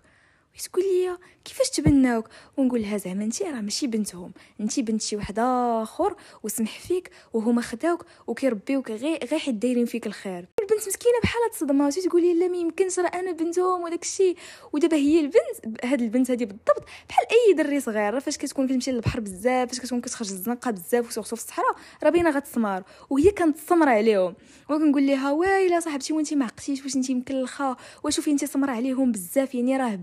تقول 0.62 0.84
لي 0.84 1.18
كيفاش 1.44 1.70
تبناوك؟ 1.70 2.28
ونقول 2.56 2.82
لها 2.82 2.96
زعما 2.96 3.25
انت 3.25 3.42
راه 3.42 3.61
ماشي 3.61 3.87
بنتهم 3.87 4.32
انت 4.61 4.80
بنت 4.80 5.02
شي 5.02 5.16
واحد 5.16 5.38
آخر 5.38 6.16
وسمح 6.42 6.78
فيك 6.78 7.11
وهما 7.32 7.62
خداوك 7.62 8.04
وكيربيوك 8.26 8.90
غير 8.90 9.25
غير 9.25 9.38
حيت 9.40 9.54
دايرين 9.54 9.87
فيك 9.87 10.06
الخير. 10.06 10.49
البنت 10.61 10.88
مسكينة 10.88 11.14
بحال 11.23 11.50
تصدمات 11.52 11.99
تقولي 11.99 12.34
لا 12.34 12.49
ما 12.49 12.56
يمكنش 12.56 12.99
راه 12.99 13.06
أنا 13.06 13.32
بنتهم 13.32 13.82
وداك 13.82 14.02
الشيء 14.02 14.37
ودابا 14.73 14.96
هي 14.96 15.20
البنت 15.20 15.84
هاد 15.84 16.02
البنت 16.02 16.30
هذه 16.30 16.44
بالضبط 16.44 16.84
بحال 17.08 17.26
أي 17.30 17.54
دري 17.54 17.80
صغير 17.80 18.20
فاش 18.20 18.38
كتكون 18.38 18.66
كتمشي 18.68 18.92
للبحر 18.92 19.20
بزاف 19.20 19.68
فاش 19.68 19.80
كتكون 19.80 20.00
كتخرج 20.00 20.30
الزنقة 20.30 20.70
بزاف 20.70 21.08
وسورتو 21.08 21.37
في 21.37 21.42
الصحراء 21.42 21.76
راه 22.02 22.11
باينة 22.11 22.30
غتسمار 22.30 22.82
وهي 23.11 23.30
كانت 23.30 23.56
سمرة 23.68 23.90
عليهم 23.90 24.34
وكنقول 24.70 25.06
لها 25.06 25.32
ويلا 25.32 25.80
صاحبتي 25.80 26.12
وانت 26.12 26.34
ما 26.34 26.44
عقتيش 26.44 26.82
واش 26.82 26.96
انت 26.96 27.11
مكلخة 27.11 27.76
وشوفي 28.04 28.30
انت 28.30 28.44
سمرة 28.44 28.70
عليهم 28.70 29.12
بزاف 29.12 29.54
يعني 29.54 29.76
راه 29.76 29.94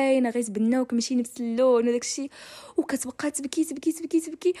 باينة 0.00 0.30
غير 0.30 0.42
تبناوك 0.42 0.92
ماشي 0.94 1.14
نفس 1.14 1.40
اللون 1.40 1.88
وداك 1.88 2.02
الشيء. 2.02 2.30
وكتبقى 2.76 3.30
تبكي 3.30 3.64
تبكي 3.64 3.92
تبكي 3.92 4.20
تبكي. 4.20 4.54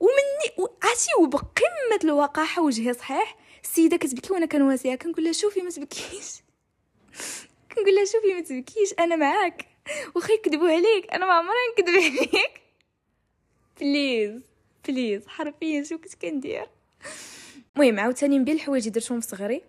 ومني 0.00 0.68
عرفتي 0.82 1.10
وبقمة 1.20 2.00
الوقاحة 2.04 2.62
وجهي 2.62 2.94
صحيح. 2.94 3.36
السيدة 3.62 3.96
كتبكي 3.96 4.32
وأنا 4.32 4.46
كنواسيها. 4.46 4.94
كنقول 4.94 5.24
لها 5.24 5.32
شوفي 5.32 5.60
ما 5.60 5.70
تبكيش. 5.70 6.28
كنقول 7.72 7.94
لها 7.94 8.04
شوفي 8.04 8.34
ما 8.34 8.40
تبكيش 8.40 8.94
أنا 8.98 9.16
معاك. 9.16 9.66
واخا 10.14 10.32
يكذبوا 10.32 10.68
عليك 10.68 11.10
أنا 11.12 11.26
ما 11.26 11.32
عمري 11.32 11.56
نكذب 11.72 11.94
عليك. 11.94 12.60
please 13.80 14.42
please 14.88 15.26
حرفيا 15.26 15.82
شو 15.82 15.98
كنت 15.98 16.14
كندير؟ 16.14 16.66
المهم 17.76 18.00
عاوتاني 18.00 18.38
من 18.38 18.44
بين 18.44 18.54
الحوايج 18.54 18.88
درتهم 18.88 19.20
في 19.20 19.26
صغري. 19.28 19.62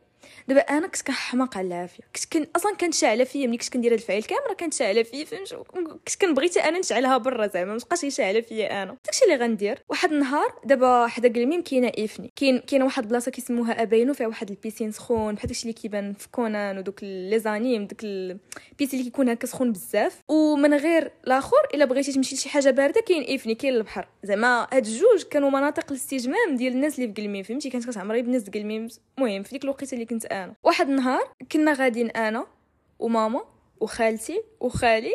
دابا 0.48 0.62
أنا 0.62 0.88
كنت 0.88 1.02
كنحماق 1.02 1.58
على 1.58 1.68
العافية. 1.68 2.04
كنت 2.16 2.34
كن 2.34 2.48
أصلا 2.56 2.76
كانت 2.76 2.94
شاعله 2.94 3.24
فيا 3.24 3.48
ملي 3.48 3.58
كنت 3.58 3.70
كندير 3.70 3.94
هاد 3.94 4.00
الفعيل 4.00 4.24
كاميرا 4.24 4.54
كانت 4.54 4.74
شاعله 4.74 5.04
فيا 5.04 5.26
فهمت؟ 5.26 5.54
كنت 5.54 6.16
كنبغي 6.22 6.50
أنا 6.64 6.80
نشعلها 6.80 7.18
برا 7.18 7.48
زعما 7.48 7.74
ما 7.74 7.80
تبقاش 7.80 8.06
شاعله 8.16 8.42
فيا 8.42 8.84
أنا. 8.84 8.98
داكشي 9.06 9.26
اللي 9.26 9.36
غندير 9.36 9.80
واحد 9.90 10.12
النهار 10.12 10.56
دابا 10.66 11.08
حدا 11.08 11.34
قلميم 11.34 11.62
كاينة 11.62 11.92
ايفني 11.98 12.32
كاين 12.36 12.60
كاينة 12.60 12.86
واحد 12.86 13.04
البلاصه 13.04 13.32
كيسموها 13.32 13.82
أبينو 13.82 14.14
فيها 14.14 14.28
واحد 14.28 14.50
ال 14.50 14.55
piscine 14.55 14.92
سخون 14.92 15.36
بحال 15.36 15.48
داكشي 15.48 15.62
اللي 15.64 15.74
كيبان 15.74 16.14
في 16.14 16.28
كونان 16.32 16.78
ودوك 16.78 17.04
les 17.04 17.40
animes 17.40 17.86
داك 17.86 18.04
ال 18.04 18.16
piscine 18.16 19.00
اللي 19.00 19.04
كيكون 19.04 19.30
هكا 19.30 19.48
سخون 19.48 19.72
بزاف. 19.72 20.22
ومن 20.28 20.74
غير 20.74 21.12
الآخر 21.28 21.58
إلا 21.74 21.86
بغيتي 21.86 22.12
تمشي 22.14 22.36
لشي 22.36 22.50
حاجة 22.50 22.70
باردة 22.70 23.02
كاين 23.02 23.24
ايفني 23.24 23.56
كاين 23.56 23.74
البحر. 23.74 24.08
زعما 24.24 24.68
هاد 24.74 24.86
الجوج 24.86 25.24
كانوا 25.32 25.50
مناطق 25.50 25.86
الاستجمام 25.92 26.56
ديال 26.56 26.74
الناس 26.74 27.00
اللي 27.00 27.14
في 27.14 27.22
قلميم 27.22 27.44
فهمتي؟ 27.44 27.70
كانت 27.70 27.90
كتعمري 27.90 28.22
بناس 28.22 28.50
قلميم. 28.50 28.88
المهم 29.18 29.44
في 29.44 29.52
ديك 29.52 29.64
الوقيتة 29.64 29.94
اللي 29.94 30.06
كنت 30.06 30.26
أنا 30.32 30.56
واحد 30.64 30.90
النهار 30.90 31.12
نهار 31.12 31.34
كنا 31.52 31.74
غاديين 31.74 32.10
أنا 32.10 32.48
وماما 33.00 33.46
وخالتي 33.80 34.44
وخالي 34.60 35.14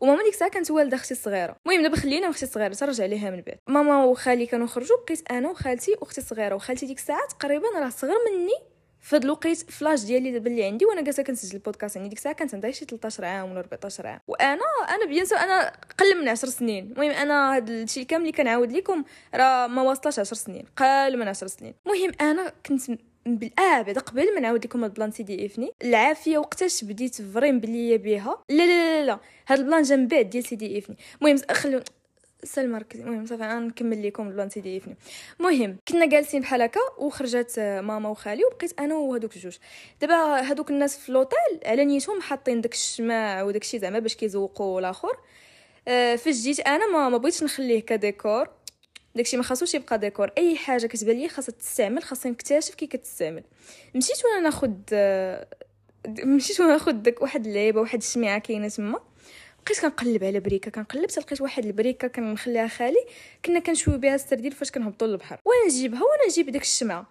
وماما 0.00 0.22
ديك 0.22 0.32
الساعة 0.32 0.50
كانت 0.50 0.70
والدة 0.70 0.96
أختي 0.96 1.14
الصغيرة. 1.14 1.56
المهم 1.66 1.82
دابا 1.82 1.96
خلينا 1.96 2.30
أختي 2.30 2.44
الصغيرة 2.44 2.74
ترجع 2.74 3.04
ليها 3.04 3.30
من 3.30 3.40
بعد. 3.40 3.58
ماما 3.66 4.04
وخالي 4.04 4.46
كانوا 4.46 4.66
خرجوا 4.66 4.96
بقيت 5.06 5.30
أنا 5.30 5.50
وخالتي 5.50 5.96
وأختي 6.00 6.20
الصغيرة. 6.20 6.54
وخالتي 6.54 6.86
ديك 6.86 6.98
الساعة 6.98 7.28
تقريبا 7.28 7.66
راه 7.78 7.88
صغر 7.88 8.16
مني 8.32 8.54
في 9.00 9.16
الوقيت 9.16 9.70
فلاش 9.70 10.04
ديالي 10.04 10.30
دابا 10.30 10.50
اللي 10.50 10.64
عندي 10.64 10.84
وأنا 10.84 11.00
جالسة 11.00 11.22
كنسجل 11.22 11.54
البودكاست. 11.54 11.96
يعني 11.96 12.08
ديك 12.08 12.18
الساعة 12.18 12.34
كانت 12.34 12.54
عندها 12.54 12.70
شي 12.70 12.84
13 12.84 13.24
عام 13.24 13.50
ولا 13.50 13.60
14 13.60 14.06
عام. 14.06 14.20
وأنا 14.28 14.60
أنا 14.88 15.06
بيان 15.06 15.26
أنا 15.32 15.72
قل 15.98 16.20
من 16.20 16.28
10 16.28 16.48
سنين. 16.48 16.92
المهم 16.92 17.10
أنا 17.10 17.56
هاد 17.56 17.70
الشيء 17.70 18.04
كامل 18.04 18.22
اللي 18.22 18.32
كنعاود 18.32 18.72
لكم 18.72 19.04
راه 19.34 19.66
ما 19.66 19.82
واصلاش 19.82 20.18
10 20.18 20.36
سنين. 20.36 20.64
قل 20.76 21.18
من 21.18 21.28
10 21.28 21.46
سنين. 21.46 21.74
المهم 21.86 22.12
أنا 22.20 22.52
كنت 22.66 22.90
آه 23.58 23.82
بعد 23.82 23.98
قبل 23.98 24.34
ما 24.34 24.40
نعاود 24.40 24.64
لكم 24.64 24.82
هاد 24.82 24.90
ال 24.90 24.94
plan 24.94 25.10
سيدي 25.10 25.46
إفني. 25.46 25.72
العافية 25.84 26.38
وقتاش 26.38 26.84
بديت 26.84 27.22
vraiment 27.22 27.60
بلي 27.60 27.98
بها 27.98 28.44
لا 28.48 28.66
لا 28.66 29.00
لا 29.00 29.06
لا 29.06 29.18
هاد 29.48 29.58
ال 29.58 29.63
plan 29.63 29.82
جا 29.82 29.96
من 29.96 30.08
بعد 30.08 30.30
ديال 30.30 30.44
سيدي 30.44 30.78
إفني. 30.78 30.96
المهم 31.22 31.38
خلو 31.52 31.80
سلمى 32.44 32.78
ركزي. 32.78 33.02
المهم 33.02 33.26
صافي 33.26 33.44
أنا 33.44 33.60
نكمل 33.60 34.06
لكم 34.06 34.28
ال 34.28 34.32
plan 34.32 34.50
سيدي 34.50 34.76
إفني. 34.76 34.96
المهم 35.40 35.76
كنا 35.88 36.06
جالسين 36.06 36.40
بحال 36.40 36.62
هكا 36.62 36.80
وخرجت 36.98 37.58
ماما 37.58 38.08
وخالي 38.08 38.44
وبقيت 38.44 38.80
أنا 38.80 38.94
وهذوك 38.94 39.36
الجوج 39.36 39.56
دابا 40.00 40.14
هذوك 40.40 40.70
الناس 40.70 40.98
في 40.98 41.12
لوطيل 41.12 41.60
على 41.66 41.84
نيتهم 41.84 42.20
حاطين 42.20 42.60
داك 42.60 42.72
الشماع 42.72 43.42
وداك 43.42 43.62
الشيء 43.62 43.80
زعما 43.80 43.98
باش 43.98 44.14
كيزوقوا 44.14 44.80
الآخر. 44.80 45.18
آه 45.88 46.16
فاش 46.16 46.34
جيت 46.34 46.60
أنا 46.60 47.08
ما 47.08 47.18
بغيتش 47.18 47.42
نخليه 47.42 47.80
كديكور. 47.80 48.48
داكشي 49.18 49.36
ما 49.36 49.42
خاصوش 49.42 49.74
يبقى 49.74 49.98
ديكور. 49.98 50.30
أي 50.38 50.56
حاجة 50.56 50.86
كتبان 50.86 51.16
لي 51.16 51.28
خاصها 51.28 51.52
تستعمل 51.52 52.02
خاصني 52.02 52.32
نكتشف 52.32 52.74
كي 52.74 52.86
كتستعمل. 52.86 53.44
مشيت 53.94 54.24
وأنا 54.24 54.40
ناخد 54.40 54.82
مشيت 56.24 56.60
وأنا 56.60 56.72
ناخد 56.72 57.02
داك 57.02 57.22
واحد 57.22 57.46
اللعيبة 57.46 57.80
واحد 57.80 57.98
الشميعة 57.98 58.38
كاينة 58.38 58.68
تما. 58.68 59.00
بقيت 59.66 59.80
كنقلب 59.80 60.24
على 60.24 60.40
بريكة 60.40 60.70
كنقلب. 60.70 61.10
لقيت 61.10 61.40
واحد 61.40 61.64
البريكة 61.66 62.08
كنخليها 62.08 62.66
خالي. 62.66 63.04
كنا 63.44 63.58
كنشوي 63.60 63.98
بها 63.98 64.14
السردين 64.14 64.50
فاش 64.50 64.70
كنهبطوا 64.70 65.06
للبحر. 65.06 65.38
وأنا 65.44 65.66
نجيبها 65.66 66.02
وأنا 66.02 66.26
نجيب 66.28 66.50
داك 66.50 66.62
الشمعه 66.62 67.06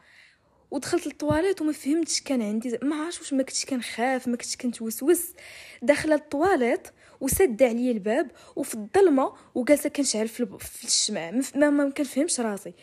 ودخلت 0.71 1.07
للطواليت 1.07 1.61
وما 1.61 1.71
فهمتش 1.71 2.21
كان 2.21 2.41
عندي 2.41 2.79
ما 2.81 2.95
عرفتش 2.95 3.19
واش 3.19 3.33
ما 3.33 3.43
كنتش 3.43 3.65
كنخاف 3.65 4.27
ما 4.27 4.37
كنتش 4.37 4.55
كنتوسوس. 4.55 5.23
داخله 5.81 6.15
الطواليت 6.15 6.87
وسد 7.21 7.63
عليا 7.63 7.91
الباب 7.91 8.31
وفي 8.55 8.75
الظلمة 8.75 9.33
وجالسة 9.55 9.89
كنشعل 9.89 10.27
في, 10.27 10.45
في 10.59 10.83
الشمع. 10.83 11.31
ما, 11.55 11.69
ما 11.69 11.89
كنفهمش 11.89 12.39
راسي. 12.39 12.73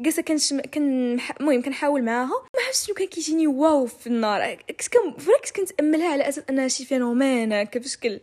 جالسة 0.00 0.22
كنشم 0.22 0.60
كن 0.60 1.18
المهم 1.40 1.62
كنحاول 1.62 2.02
معاها. 2.02 2.26
ما 2.54 2.60
عرفتش 2.66 2.86
شنو 2.86 2.94
كان 2.94 3.06
كيجيني 3.06 3.46
wow 3.46 3.86
في 3.86 4.06
النار. 4.06 4.54
كنت 4.54 4.88
كن 4.88 5.12
كنت 5.12 5.50
كنتأملها 5.56 6.12
على 6.12 6.28
أساس 6.28 6.44
أنها 6.50 6.68
شي 6.68 6.84
phénomène 6.84 7.52
هكا 7.52 7.80
بشكل 7.80 8.20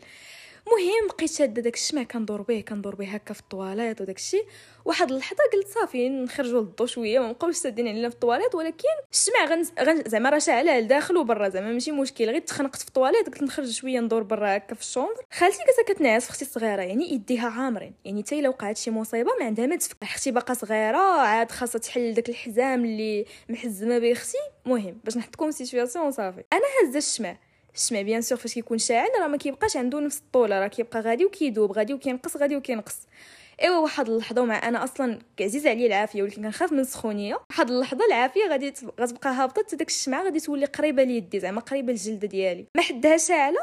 مهم 0.67 1.08
بقيت 1.08 1.32
شاده 1.32 1.62
داك 1.62 1.74
الشمع 1.74 2.04
كندور 2.04 2.41
به 2.41 2.62
كندور 2.62 2.95
به 2.95 3.06
هكا 3.06 3.34
في 3.34 3.39
الطواليت 3.39 4.02
وداك 4.02 4.17
الشيء 4.17 4.45
واحد 4.86 5.12
اللحظة 5.12 5.38
قلت 5.54 5.67
صافي 5.67 6.10
نخرجوا 6.10 6.62
للضو 6.62 6.86
شوية 6.86 7.19
ما 7.19 7.30
نبقاوش 7.30 7.56
سادين 7.56 7.88
علينا 7.88 8.10
في 8.10 8.15
الطواليت 8.15 8.56
ولكن 8.56 8.88
الشمع 9.12 9.45
غن... 9.45 9.63
غن... 9.80 10.04
زعما 10.08 10.30
راه 10.30 10.39
شاعله 10.39 10.80
لداخل 10.80 11.17
وبرا 11.17 11.50
زعما 11.50 11.71
ماشي 11.71 11.91
مشكل. 11.91 12.26
غير 12.26 12.39
تخنقت 12.39 12.82
في 12.82 12.88
الطواليت 12.88 13.26
قلت 13.28 13.43
نخرج 13.43 13.69
شوية 13.69 14.00
ندور 14.00 14.24
برا 14.24 14.58
هكا 14.58 14.76
في 14.76 14.82
ال 14.82 14.86
chambre. 14.86 15.26
خالتي 15.32 15.58
كانت 15.58 15.91
كتنعس 15.91 16.30
أختي 16.30 16.45
الصغيرة 16.45 16.82
يعني 16.82 17.13
يديها 17.13 17.50
عامرين. 17.50 17.93
يعني 18.06 18.24
حتى 18.24 18.41
لو 18.41 18.50
وقعت 18.50 18.78
شي 18.78 18.91
مصيبة 18.91 19.32
ما 19.39 19.45
عندها 19.45 19.65
ما 19.65 19.76
تفك 19.76 19.97
أختي 20.04 20.32
باقا 20.32 20.54
صغيرة 20.54 20.97
عاد 20.97 21.52
خاصها 21.52 21.80
تحل 21.80 22.13
داك 22.13 22.30
الحزام 22.30 22.86
اللي 22.86 23.26
محزمه 23.50 24.00
به 24.00 24.12
أختي. 24.12 24.38
المهم 24.65 24.97
باش 25.04 25.17
نحطكم 25.17 25.52
situation 25.52 26.12
صافي. 26.12 26.43
أنا 26.54 26.62
هزه 26.84 26.97
الشمع. 26.97 27.38
الشمع 27.75 28.01
bien 28.02 28.21
sûr 28.21 28.38
فاش 28.38 28.53
كيكون 28.53 28.77
شاعل 28.77 29.07
راه 29.21 29.27
ما 29.27 29.38
كيبقاش 29.38 29.77
عنده 29.77 29.99
نفس 29.99 30.17
الطولة 30.19 30.60
راه 30.60 30.67
كيبقى 30.67 31.01
غادي 31.01 31.25
وكيدوب 31.25 31.71
غادي 31.71 31.93
وكينقص 31.93 32.38
غادي 32.38 32.55
وكينقص. 32.55 32.97
إيوا 33.62 33.77
واحد 33.77 34.10
اللحظة 34.10 34.41
ومع 34.41 34.67
أنا 34.67 34.84
أصلا 34.84 35.19
عزيز 35.41 35.67
عليا 35.67 35.88
العافية 35.88 36.23
ولكن 36.23 36.41
كنخاف 36.41 36.71
من 36.71 36.79
السخونية. 36.79 37.39
واحد 37.49 37.69
اللحظة 37.71 38.05
العافية 38.05 38.47
غادي 38.47 38.73
غتبقى 38.99 39.34
هابطة 39.34 39.63
حتى 39.63 39.75
داك 39.75 39.88
الشمعة 39.88 40.23
غادي 40.23 40.39
تولي 40.39 40.65
قريبة 40.65 41.03
ليدي 41.03 41.39
زعما 41.39 41.62
قريبة 41.62 41.91
للجلد 41.91 42.25
ديالي. 42.25 42.65
ما 42.75 42.81
حدها 42.81 43.17
شاعلة 43.17 43.60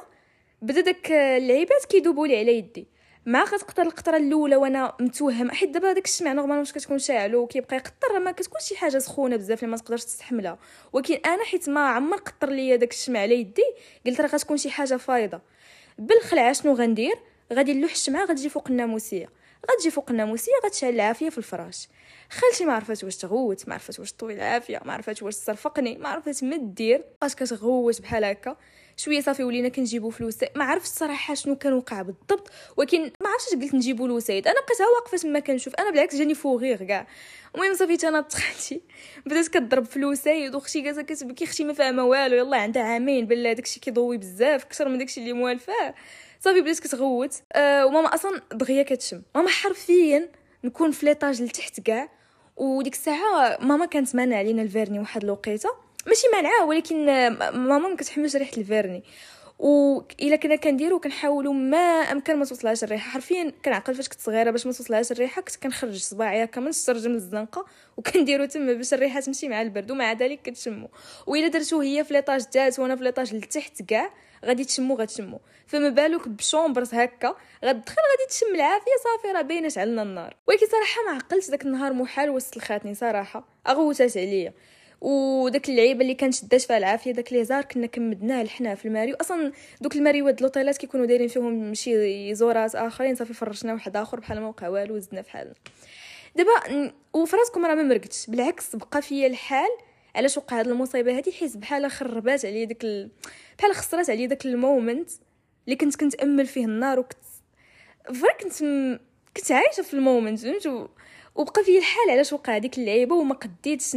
بدا 0.62 0.80
داك 0.80 1.12
اللعيبات 1.12 1.84
كيدوبوا 1.84 2.26
لي 2.26 2.38
على 2.38 2.58
يدي. 2.58 2.86
ما 3.28 3.42
غتقطر 3.44 3.82
القطرة 3.82 4.16
الأولى 4.16 4.56
وأنا 4.56 4.96
متوهم. 5.00 5.50
حيت 5.50 5.70
دابا 5.70 5.92
داك 5.92 6.04
الشمع 6.04 6.32
normalement 6.32 6.58
واش 6.58 6.72
كتكون 6.72 6.98
شاعله 6.98 7.38
وكيبقى 7.38 7.76
يقطر 7.76 8.18
ما 8.18 8.32
كتكون 8.32 8.60
شي 8.60 8.76
حاجة 8.76 8.98
سخونة 8.98 9.36
بزاف 9.36 9.62
اللي 9.62 9.70
ما 9.70 9.76
تقدرش 9.76 10.04
تستحملها. 10.04 10.58
ولكن 10.92 11.14
أنا 11.14 11.44
حيت 11.44 11.68
ما 11.68 11.88
عمر 11.88 12.16
قطر 12.16 12.50
ليا 12.50 12.76
داك 12.76 12.92
الشمع 12.92 13.20
على 13.20 13.40
يدي 13.40 13.62
قلت 14.06 14.20
راه 14.20 14.26
غتكون 14.26 14.56
شي 14.56 14.70
حاجة 14.70 14.96
فايضة. 14.96 15.40
بالخلعه 15.98 16.52
شنو 16.52 16.74
غندير؟ 16.74 17.14
غادي 17.52 17.74
نلوح 17.74 17.92
الشمعه 17.92 18.24
غتجي 18.24 18.48
فوق 18.48 18.68
الناموسية. 18.70 19.30
غتجي 19.70 19.90
فوق 19.90 20.10
الناموسية 20.10 20.52
غتشعل 20.66 20.94
العافية 20.94 21.28
في 21.28 21.38
الفراش. 21.38 21.88
خالتي 22.30 22.64
ما 22.64 22.72
عرفات 22.72 23.04
واش 23.04 23.16
تغوت 23.16 23.68
ما 23.68 23.74
عرفات 23.74 24.00
واش 24.00 24.12
طوي 24.12 24.34
العافية 24.34 24.80
ما 24.84 24.92
عرفات 24.92 25.22
واش 25.22 25.36
تصرفقني 25.36 25.98
ما 25.98 26.08
عرفات 26.08 26.44
ما 26.44 26.56
دير 26.56 27.04
كتغوت 27.36 28.00
بحال 28.00 28.24
هكا. 28.24 28.56
شوية 28.98 29.20
صافي 29.20 29.44
ولينا 29.44 29.68
كنجيبو 29.68 30.11
فلوس 30.11 30.37
ما 30.56 30.64
عرفتش 30.64 30.88
الصراحه 30.88 31.34
شنو 31.34 31.56
كان 31.56 31.72
وقع 31.72 32.02
بالضبط 32.02 32.50
ولكن 32.76 33.02
ما 33.02 33.28
عرفتش 33.28 33.54
قلت 33.54 33.74
نجيبو 33.74 34.06
الوسيد 34.06 34.46
أنا 34.46 34.56
بقيت 34.61 34.80
واقفة 34.80 35.18
تما 35.18 35.38
كنشوف. 35.38 35.74
أنا 35.74 35.90
بالعكس 35.90 36.16
جاني 36.16 36.34
فوغيغ 36.34 36.84
كاع. 36.84 37.06
المهم 37.54 37.74
صافي 37.74 38.08
أنا 38.08 38.20
تخاتي 38.20 38.82
بدات 39.26 39.48
كضرب 39.48 39.84
في 39.84 39.96
الوسيد 39.96 40.54
وختي 40.54 40.80
جالسه 40.80 41.02
كتبكي 41.02 41.44
أختي 41.44 41.64
ما 41.64 41.72
فاهمة 41.72 42.04
والو 42.04 42.37
يلا 42.37 42.56
عندها 42.56 42.82
عامين 42.82 43.26
بلا 43.26 43.52
داكشي 43.52 43.80
كيضوي 43.80 44.18
بزاف 44.18 44.64
أكثر 44.64 44.88
من 44.88 44.98
داكشي 44.98 45.20
اللي 45.20 45.32
موالفاه 45.32 45.94
صافي 46.40 46.61
بدات 46.61 46.78
كتغوت. 46.78 47.42
أه 47.52 47.87
وماما 47.87 48.14
أصلا 48.14 48.40
دغيا 48.52 48.82
كتشم. 48.82 49.22
ماما 49.34 49.48
حرفيا 49.48 50.28
نكون 50.64 50.90
في 50.90 51.06
l'étage 51.06 51.42
لتحت 51.42 51.80
كاع. 51.80 52.08
وديك 52.56 52.92
الساعة 52.92 53.58
ماما 53.61 53.87
كانت 53.87 54.16
مانع 54.16 54.37
علينا 54.37 54.62
ال 54.62 54.68
vernis 54.68 54.98
واحد 54.98 55.24
الوقيتة. 55.24 55.88
ماشي 56.08 56.26
مانعه 56.32 56.64
ولكن 56.64 57.06
ماما 57.06 57.78
ما 57.78 57.96
كتحملش 57.96 58.36
ريحة 58.36 58.56
ال 58.56 58.62
vernis. 58.62 59.02
و 59.58 60.00
الا 60.20 60.36
كنا 60.36 60.56
كنديرو 60.56 61.00
كنحاولوا 61.00 61.52
ما 61.52 61.78
أمكن 61.78 62.36
ما 62.36 62.44
توصلهاش 62.44 62.84
الريحة. 62.84 63.10
حرفيا 63.10 63.52
كنعقل 63.64 63.94
فاش 63.94 64.08
كنت 64.08 64.20
صغيرة 64.20 64.50
باش 64.50 64.66
ما 64.66 64.72
توصلهاش 64.72 65.12
الريحة 65.12 65.42
كنت 65.42 65.56
كنخرج 65.56 65.96
صباعي 65.96 66.44
هكا 66.44 66.60
من 66.60 66.68
الشرجم 66.68 67.08
من 67.08 67.14
الزنقة 67.14 67.66
وكنديرو 67.96 68.44
تما 68.44 68.72
باش 68.72 68.94
الريحة 68.94 69.20
تمشي 69.20 69.48
مع 69.48 69.62
البرد 69.62 69.90
ومع 69.90 70.12
ذلك 70.12 70.42
كتشمو. 70.42 70.88
وإلا 71.26 71.48
درتو 71.48 71.80
هي 71.80 72.04
في 72.04 72.14
l'étage 72.14 72.40
الثالث 72.40 72.78
وأنا 72.78 72.96
في 72.96 73.04
l'étage 73.04 73.34
لتحت 73.34 73.82
كاع 73.82 74.10
غادي 74.44 74.64
تشمو 74.64 74.94
غتشمو. 74.94 75.40
فما 75.66 75.88
بالك 75.88 76.28
ب 76.28 76.37
chambre 76.37 76.94
هكا 76.94 77.36
غتدخل 77.64 77.96
غادي 78.10 78.28
تشم 78.28 78.54
العافية 78.54 78.92
صافي 79.04 79.32
راه 79.32 79.42
باينة 79.42 79.68
شعلنا 79.68 80.02
النار. 80.02 80.36
ولكن 80.46 80.66
صراحة 80.66 81.02
ما 81.06 81.10
عقلتش 81.10 81.50
داك 81.50 81.62
النهار 81.62 81.92
محال 81.92 82.30
وسلخاتني 82.30 82.94
صراحة. 82.94 83.48
أغوتات 83.68 84.16
عليا. 84.16 84.52
وداك 85.00 85.68
اللعيبة 85.68 86.00
اللي 86.00 86.14
كانت 86.14 86.34
شدات 86.34 86.61
فيها 86.61 86.76
العافية 86.78 87.12
داك 87.12 87.32
ليزار 87.32 87.62
كنا 87.64 87.87
كمدناه 87.87 88.42
لحنا 88.42 88.74
في 88.74 88.88
الماريو 88.88 89.16
أصلا 89.20 89.52
دوك 89.80 89.96
الماريوات 89.96 90.42
لوطيلات 90.42 90.76
كيكونوا 90.78 91.06
دايرين 91.06 91.28
فيهم 91.28 91.74
شي 91.74 92.34
إيزورات 92.34 92.74
آخرين 92.74 93.14
صافي 93.14 93.34
فرشنا 93.34 93.72
واحد 93.72 93.96
آخر 93.96 94.20
بحال 94.20 94.40
ما 94.40 94.48
وقع 94.48 94.68
والو 94.68 94.98
زدنا 94.98 95.22
في 95.22 95.30
حالنا 95.30 95.54
دابا 96.37 96.92
وفراسكم 97.12 97.66
راه 97.66 97.74
ما 97.74 97.82
مرقتش 97.82 98.26
بالعكس 98.26 98.76
بقى 98.76 99.02
فيا 99.02 99.26
الحال 99.26 99.68
علاش 100.16 100.37
وقع 100.38 100.58
هاد 100.58 100.68
المصيبه 100.68 101.16
هادي 101.16 101.32
حيت 101.32 101.56
بحال 101.56 101.90
خربات 101.90 102.44
عليا 102.44 102.64
داك 102.64 102.84
ال... 102.84 103.11
بحال 103.58 103.74
خسرات 103.74 104.11
عليا 104.11 104.26
داك 104.26 104.46
ال 104.46 104.56
moment 104.56 105.11
اللي 105.64 105.76
كنت 105.76 105.96
كنتأمل 105.96 106.46
فيه 106.46 106.64
النار 106.64 106.98
وكنت 106.98 107.18
vrai 108.04 108.32
كنت 108.42 108.62
م... 108.62 108.98
كنت 109.37 109.52
عايشة 109.52 109.82
في 109.82 109.94
ال 109.94 110.01
moment 110.01 110.38
فهمت. 110.38 110.88
وبقى 111.34 111.64
فيا 111.64 111.78
الحال 111.78 112.11
علاش 112.11 112.32
وقع 112.32 112.56
هذيك 112.56 112.78
اللعيبة 112.78 113.16
وما 113.16 113.34
قديتش. 113.34 113.96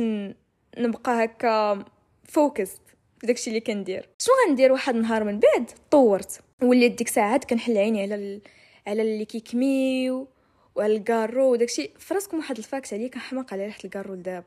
نبقى 0.78 1.24
هكا 1.24 1.86
focused 2.24 2.82
داكشي 3.24 3.50
اللي 3.50 3.60
كندير. 3.60 4.10
شنو 4.20 4.34
غندير 4.48 4.72
واحد 4.72 4.96
النهار 4.96 5.24
من 5.24 5.40
بعد؟ 5.40 5.72
طورت. 5.92 6.40
وليت 6.62 6.98
ديك 6.98 7.08
ساعات 7.08 7.46
كنحل 7.46 7.78
عيني 7.78 8.02
على 8.02 8.16
ال... 8.16 8.42
على 8.88 9.02
اللي 9.02 9.26
كيكميو 9.26 10.28
وعلى 10.76 10.96
الكارو 10.96 11.52
وداكشي. 11.52 11.92
فراسكم 12.00 12.38
واحد 12.38 12.58
ال 12.58 12.65
fact 12.65 12.94
عليا 12.94 13.08
كنحماق 13.08 13.54
على 13.54 13.66
ريحة 13.66 13.80
الكارو 13.86 14.14
لدابا. 14.14 14.46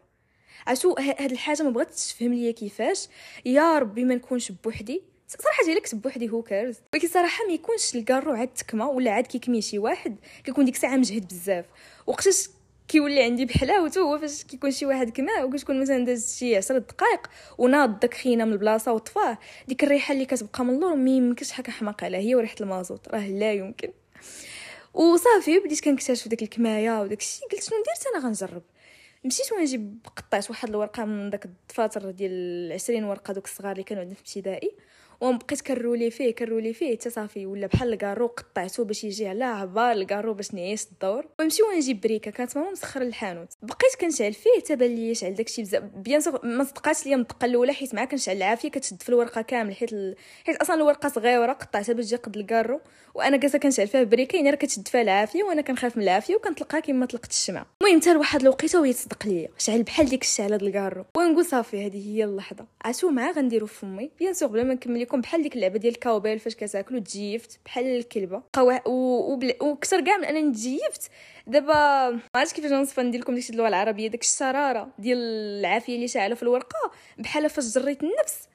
عشو 0.67 0.95
هاد 0.99 1.33
الحاجة 1.33 1.63
ما 1.63 1.71
بغاتش 1.71 2.13
تفهم 2.13 2.35
ليا 2.35 2.53
كيفاش. 2.53 3.09
يا 3.45 3.79
ربي 3.79 4.05
ما 4.05 4.15
نكونش 4.15 4.53
بوحدي. 4.53 5.03
صراحة 5.29 5.65
جاي 5.67 5.75
لك 5.75 5.95
بوحدي 5.95 6.31
هو 6.31 6.43
كارز 6.43 6.77
ولكن 6.95 7.09
صراحة 7.09 7.47
ما 7.47 7.53
يكونش 7.53 7.95
الكارو 7.95 8.33
عاد 8.33 8.49
تكمه 8.49 8.89
ولا 8.89 9.11
عاد 9.11 9.27
كيكمي 9.27 9.63
شي 9.63 9.79
واحد. 9.79 10.17
كيكون 10.45 10.65
ديك 10.65 10.75
الساعة 10.75 10.97
مجهد 10.97 11.29
بزاف. 11.29 11.65
وقتاش 12.07 12.49
كيولي 12.89 13.23
عندي 13.23 13.45
بحلاوته 13.45 14.01
هو 14.01 14.19
فاش 14.19 14.45
كيكون 14.45 14.71
شي 14.71 14.87
واحد 14.87 15.11
كما 15.11 15.45
وكتكون 15.45 15.81
مثلا 15.81 16.05
داز 16.05 16.37
شي 16.39 16.57
10 16.57 16.79
دقائق 16.79 17.31
وناض 17.59 18.01
داك 18.01 18.15
خينا 18.15 18.45
من 18.45 18.53
البلاصة 18.53 18.93
وطفاه 18.93 19.39
ديك 19.69 19.85
الريحة 19.85 20.13
اللي 20.15 20.25
كتبقى 20.27 20.65
من 20.65 20.75
اللور 20.75 20.95
ما 20.95 21.11
يمكنش 21.11 21.53
حكا 21.53 21.73
حماق 21.73 22.05
عليها 22.05 22.21
هي 22.21 22.35
وريحة 22.35 22.57
المازوت 22.61 23.09
راه 23.09 23.29
لا 23.29 23.53
يمكن. 23.53 23.89
وصافي 24.95 25.59
بديت 25.59 25.85
كنكتشف 25.85 26.29
داك 26.29 26.43
الكماية 26.43 27.01
وداك 27.01 27.21
الشيء 27.21 27.49
قلت 27.49 27.63
شنو 27.63 27.79
درت 27.79 28.15
أنا 28.15 28.27
غنجرب. 28.27 28.63
مشيت 29.25 29.53
ونجيب 29.53 29.99
قطعت 30.17 30.51
واحد 30.51 30.69
الورقة 30.69 31.05
من 31.05 31.31
داك 31.31 31.45
الدفاتر 31.45 32.11
ديال 32.11 32.73
20 32.73 33.05
ورقة 33.05 33.33
دوك 33.35 33.45
الصغار 33.45 33.73
اللي 33.73 33.83
كانوا 33.83 34.03
عندنا 34.03 34.17
في 34.17 34.21
ابتدائي. 34.39 34.71
وبقيت 35.25 35.61
كرولي 35.61 36.11
فيه 36.11 36.35
كرولي 36.35 36.73
فيه 36.73 36.97
حتى 36.97 37.11
صافي 37.11 37.47
ولا 37.47 37.67
بحال 37.67 37.93
الكارو 37.93 38.27
قطعته 38.27 38.85
باش 38.85 39.05
يجي 39.05 39.29
على 39.29 39.45
عبار 39.45 39.93
الكارو 39.93 40.35
باش 40.35 40.55
نعيش 40.55 40.85
الدور. 40.93 41.27
ونمشيو 41.41 41.67
ونجيب 41.69 42.01
بريكة 42.01 42.31
كانت 42.31 42.57
ماما 42.57 42.71
مسخر 42.71 43.03
الحانوت. 43.03 43.49
بقيت 43.63 43.95
كنشعل 44.01 44.33
فيه 44.33 44.51
حتى 44.61 44.77
بان 44.77 44.95
لي 44.95 45.15
شعل 45.15 45.35
داكشي 45.35 45.65
bien 45.95 46.23
ما 46.43 46.65
صدقاتش 46.65 47.07
ليا 47.07 47.17
الدقة 47.17 47.45
الأولى 47.45 47.73
حيت 47.73 47.95
معاه 47.95 48.05
كنشعل 48.05 48.37
العافية 48.37 48.69
كتشد 48.69 49.03
في 49.03 49.09
الورقة 49.09 49.43
كامل 49.43 49.75
حيت 49.75 49.93
ال... 49.93 50.17
حيت 50.47 50.57
أصلا 50.57 50.77
الورقة 50.77 51.09
صغيرة 51.09 51.53
قطعتها 51.53 51.93
باش 51.93 52.05
تجي 52.05 52.17
قد 52.17 52.37
الكارو. 52.37 52.81
وأنا 53.15 53.37
جالسة 53.37 53.59
كنشعل 53.59 53.89
فيها 53.89 54.03
بريكه 54.03 54.37
يعني 54.37 54.51
راه 54.51 54.57
كتشد 54.57 54.89
فيها 54.89 55.03
العافية 55.03 55.43
وأنا 55.43 55.63
كنخاف 55.63 55.97
من 55.97 56.03
العافية 56.03 56.35
وكنطلقها 56.35 56.81
كما 56.81 57.07
طلقت 57.07 57.31
الشمعه 57.31 57.67
المهم 57.83 58.01
حتى 58.01 58.13
لواحد 58.15 58.41
الوقيتة 58.41 58.81
وهي 58.81 58.93
تصدق 58.93 59.27
ليا 59.27 59.49
شعل 59.59 59.83
بحال 59.83 60.07
ديك 60.07 60.23
الشعلة 60.23 60.57
ديال 60.57 60.69
الكارو. 60.69 61.05
ونقول 61.17 61.45
صافي 61.45 61.87
هذه 61.87 62.17
هي 62.17 62.25
اللحظة. 62.25 62.67
عاشو 62.85 63.11
معاه 63.11 63.33
غنديرو 63.33 63.67
فمي 63.67 64.11
bien 64.19 64.35
sûr 64.35 64.49
بلا 64.49 64.63
ما 64.63 64.75
نكمل 64.75 65.01
لكم 65.01 65.21
بحال 65.21 65.43
ديك 65.43 65.55
اللعبة 65.57 65.79
ديال 65.79 65.95
الكاوبيل 65.95 66.39
فاش 66.39 66.55
كتاكل 66.55 66.97
وتجيفت 66.97 67.59
بحال 67.65 67.87
الكلبة. 67.87 68.43
قوا. 68.53 69.39
وكثر 69.61 70.01
كاع 70.01 70.17
من 70.17 70.25
أنني 70.25 70.53
تجيفت. 70.53 71.11
دابا 71.47 72.11
ما 72.11 72.21
عرفتش 72.37 72.55
كيفاش 72.55 72.71
نوصف 72.71 73.01
ندير 73.01 73.21
لكم 73.21 73.35
ديك 73.35 73.51
اللغة 73.51 73.69
العربية 73.69 74.09
داك 74.09 74.23
الشرارة 74.23 74.89
ديال 74.99 75.19
العافية 75.61 75.97
اللي 75.97 76.09
شاعله 76.09 76.35
في 76.35 76.43
الورقة 76.43 76.93
بحال 77.19 77.51
فاش 77.51 77.65
جريت 77.65 78.03
النفس. 78.03 78.49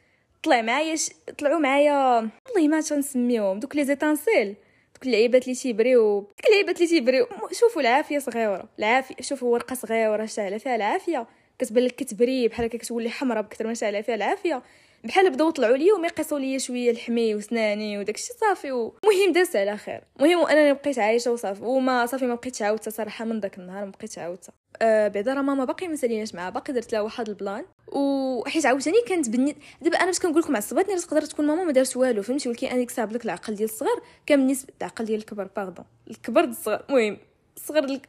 طلع 0.44 0.62
معايا 0.62 0.96
ش... 0.96 1.10
طلعوا 1.38 1.60
معايا 1.60 2.30
والله 2.48 2.68
ما 2.68 2.82
تنسميهم 2.82 3.60
دوك 3.60 3.76
les 3.76 3.86
étincelles 3.86 4.56
دوك 4.96 5.06
اللعيبات 5.06 5.44
اللي 5.44 5.56
تيبريو 5.56 6.20
دوك 6.20 6.46
اللعيبات 6.48 6.76
اللي 6.76 6.88
تيبريو. 6.88 7.28
شوفوا 7.52 7.82
العافية 7.82 8.20
صغيرة 8.20 8.70
العافية 8.80 9.16
شوفوا 9.22 9.54
ورقة 9.54 9.74
صغيرة 9.74 10.26
شاعله 10.26 10.58
فيها 10.58 10.76
العافية. 10.76 11.28
كتبان 11.60 11.84
لك 11.84 11.96
كتبري 11.96 12.48
بحال 12.48 12.66
هكا 12.66 12.78
كتولي 12.78 13.10
حمراء 13.10 13.42
بكثر 13.42 13.68
ما 13.68 13.74
شاعله 13.74 14.02
فيها 14.02 14.16
العافية. 14.16 14.64
بحال 15.04 15.30
بداو 15.30 15.50
طلعوا 15.50 15.78
لي 15.78 15.92
وما 15.92 16.08
يقيسوا 16.08 16.40
لي 16.40 16.60
شوية 16.60 16.92
الحمي 16.92 17.36
وسناني 17.36 17.98
وداكشي 17.98 18.34
صافي 18.34 18.68
المهم 18.70 19.32
دازت 19.34 19.56
على 19.56 19.78
خير. 19.78 20.04
المهم 20.20 20.48
انني 20.48 20.74
بقيت 20.74 21.00
عايشة 21.00 21.32
وصافي 21.32 21.64
وما 21.64 22.06
صافي 22.06 22.26
ما 22.26 22.36
بقيتش 22.36 22.62
عاودتها 22.62 22.92
صراحة 22.92 23.26
من 23.26 23.40
داك 23.40 23.58
النهار 23.58 23.86
ما 23.86 23.92
بقيتش 23.92 24.18
عاودتها 24.18 24.54
أه 24.82 25.08
بعدا 25.08 25.34
راه 25.34 25.42
ماما 25.42 25.66
باقي 25.66 25.88
ما 25.88 25.96
ساليناش 25.96 26.36
معاها 26.36 26.50
باقي 26.50 26.74
درت 26.74 26.94
لها 26.94 27.02
واحد 27.02 27.30
البلان. 27.30 27.66
وحيت 27.88 28.66
عاوتاني 28.66 28.98
كانت 29.08 29.30
بني 29.30 29.56
دابا 29.82 29.98
أنا 29.98 30.06
باش 30.06 30.20
كنقول 30.20 30.42
لكم 30.42 30.56
عصباتني 30.56 30.94
راه 30.94 31.00
تقدر 31.00 31.22
تكون 31.22 31.48
ماما 31.48 31.64
ما 31.64 31.72
دارت 31.72 31.98
والو 31.98 32.22
فهمتي؟ 32.22 32.50
ولكن 32.50 32.68
أنا 32.68 32.84
الساعة 32.84 33.08
بداك 33.08 33.26
العقل 33.26 33.56
ديال 33.56 33.70
الصغر 33.70 34.02
كان 34.26 34.40
بالنسبة 34.40 34.74
العقل 34.82 35.06
ديال 35.06 35.20
الكبر 35.20 35.50
باردون 35.56 35.86
الكبر 36.10 36.44
الصغر 36.44 36.84
المهم 36.90 37.18
الصغر 37.58 38.00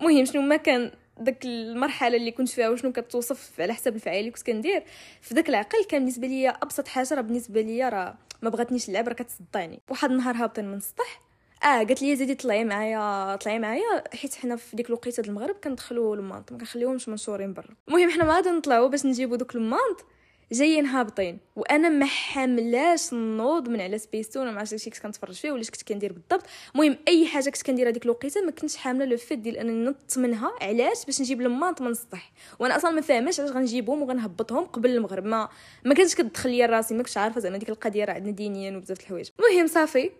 المهم 0.00 0.24
شنو 0.24 0.42
ما 0.42 0.56
كان 0.56 0.90
داك 1.20 1.44
المرحلة 1.44 2.16
اللي 2.16 2.30
كنت 2.30 2.48
فيها 2.48 2.68
وشنو 2.68 2.92
كتوصف 2.92 3.60
على 3.60 3.74
حسب 3.74 3.94
الفعاليه 3.94 4.20
اللي 4.20 4.30
كنت 4.30 4.46
كندير 4.46 4.82
في 5.22 5.34
داك 5.34 5.48
العقل 5.48 5.84
كان 5.88 6.00
بالنسبة 6.00 6.26
ليا 6.26 6.50
أبسط 6.50 6.88
حاجة 6.88 7.14
راه 7.14 7.20
بالنسبة 7.20 7.60
ليا 7.60 7.88
راه 7.88 8.14
ما 8.42 8.50
بغاتنيش 8.50 8.90
نلعب 8.90 9.08
راه 9.08 9.14
كتصدعني 9.14 9.80
واحد 9.90 10.10
النهار 10.10 10.36
هابطين 10.36 10.64
من 10.68 10.76
السطح 10.76 11.22
آه 11.64 11.66
قالت 11.78 12.02
لي 12.02 12.16
زيدي 12.16 12.34
طلعي 12.34 12.64
معايا 12.64 13.36
طلعي 13.36 13.58
معايا 13.58 14.04
حيت 14.14 14.34
حنا 14.34 14.56
في 14.56 14.76
ديك 14.76 14.86
الوقيتة 14.88 15.20
المغرب 15.20 15.54
كندخلوا 15.64 16.16
المانط 16.16 16.52
ما 16.52 16.58
كنخليوهمش 16.58 17.08
منشورين 17.08 17.52
برا. 17.52 17.68
المهم 17.88 18.10
حنا 18.10 18.24
ما 18.24 18.34
غادي 18.34 18.48
نطلعوا 18.50 18.88
باش 18.88 19.06
نجيبوا 19.06 19.36
دوك 19.36 19.54
المانط 19.54 20.04
جايين 20.52 20.86
هابطين. 20.86 21.38
وأنا 21.56 21.88
ما 21.88 22.06
حاملاش 22.06 23.12
النوض 23.12 23.68
من 23.68 23.80
على 23.80 23.98
سبيستون 23.98 24.50
ما 24.52 24.58
عرفتش 24.58 24.84
كنت 24.84 24.98
كنتفرج 24.98 25.34
فيه 25.34 25.50
ولا 25.52 25.62
كنت 25.62 25.82
كندير 25.82 26.12
بالضبط. 26.12 26.46
المهم 26.74 26.96
أي 27.08 27.26
حاجة 27.26 27.50
كنت 27.50 27.62
كندير 27.62 27.88
هذيك 27.88 28.04
الوقيتة 28.04 28.40
ما 28.40 28.50
كنتش 28.50 28.76
حاملة 28.76 29.04
le 29.04 29.16
fait 29.16 29.38
ديال 29.38 29.56
أنني 29.56 29.84
نط 29.84 30.18
منها. 30.18 30.52
علاش؟ 30.60 31.04
باش 31.04 31.20
نجيب 31.20 31.40
المانط 31.40 31.80
من 31.80 31.88
السطح. 31.90 32.32
وأنا 32.58 32.76
أصلا 32.76 32.90
ما 32.90 33.00
فاهماش 33.00 33.40
علاش 33.40 33.52
غنجيبهم 33.52 34.02
وغنهبطهم 34.02 34.64
قبل 34.64 34.90
المغرب. 34.90 35.24
ما 35.24 35.48
ما 35.84 35.94
كانتش 35.94 36.14
كتدخل 36.14 36.50
ليا 36.50 36.66
راسي 36.66 36.94
ما 36.94 37.02
كنتش 37.02 37.16
عارفة 37.16 37.40
زعما 37.40 37.58
ديك 37.58 37.68
القضية 37.68 38.04
راه 38.04 38.12
عندنا 38.12 38.32
دينيا 38.32 38.76
وبزاف 38.76 39.00
الحوايج. 39.00 39.28
المهم 39.40 39.66
صافي. 39.66 40.10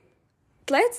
طلعت. 0.67 0.97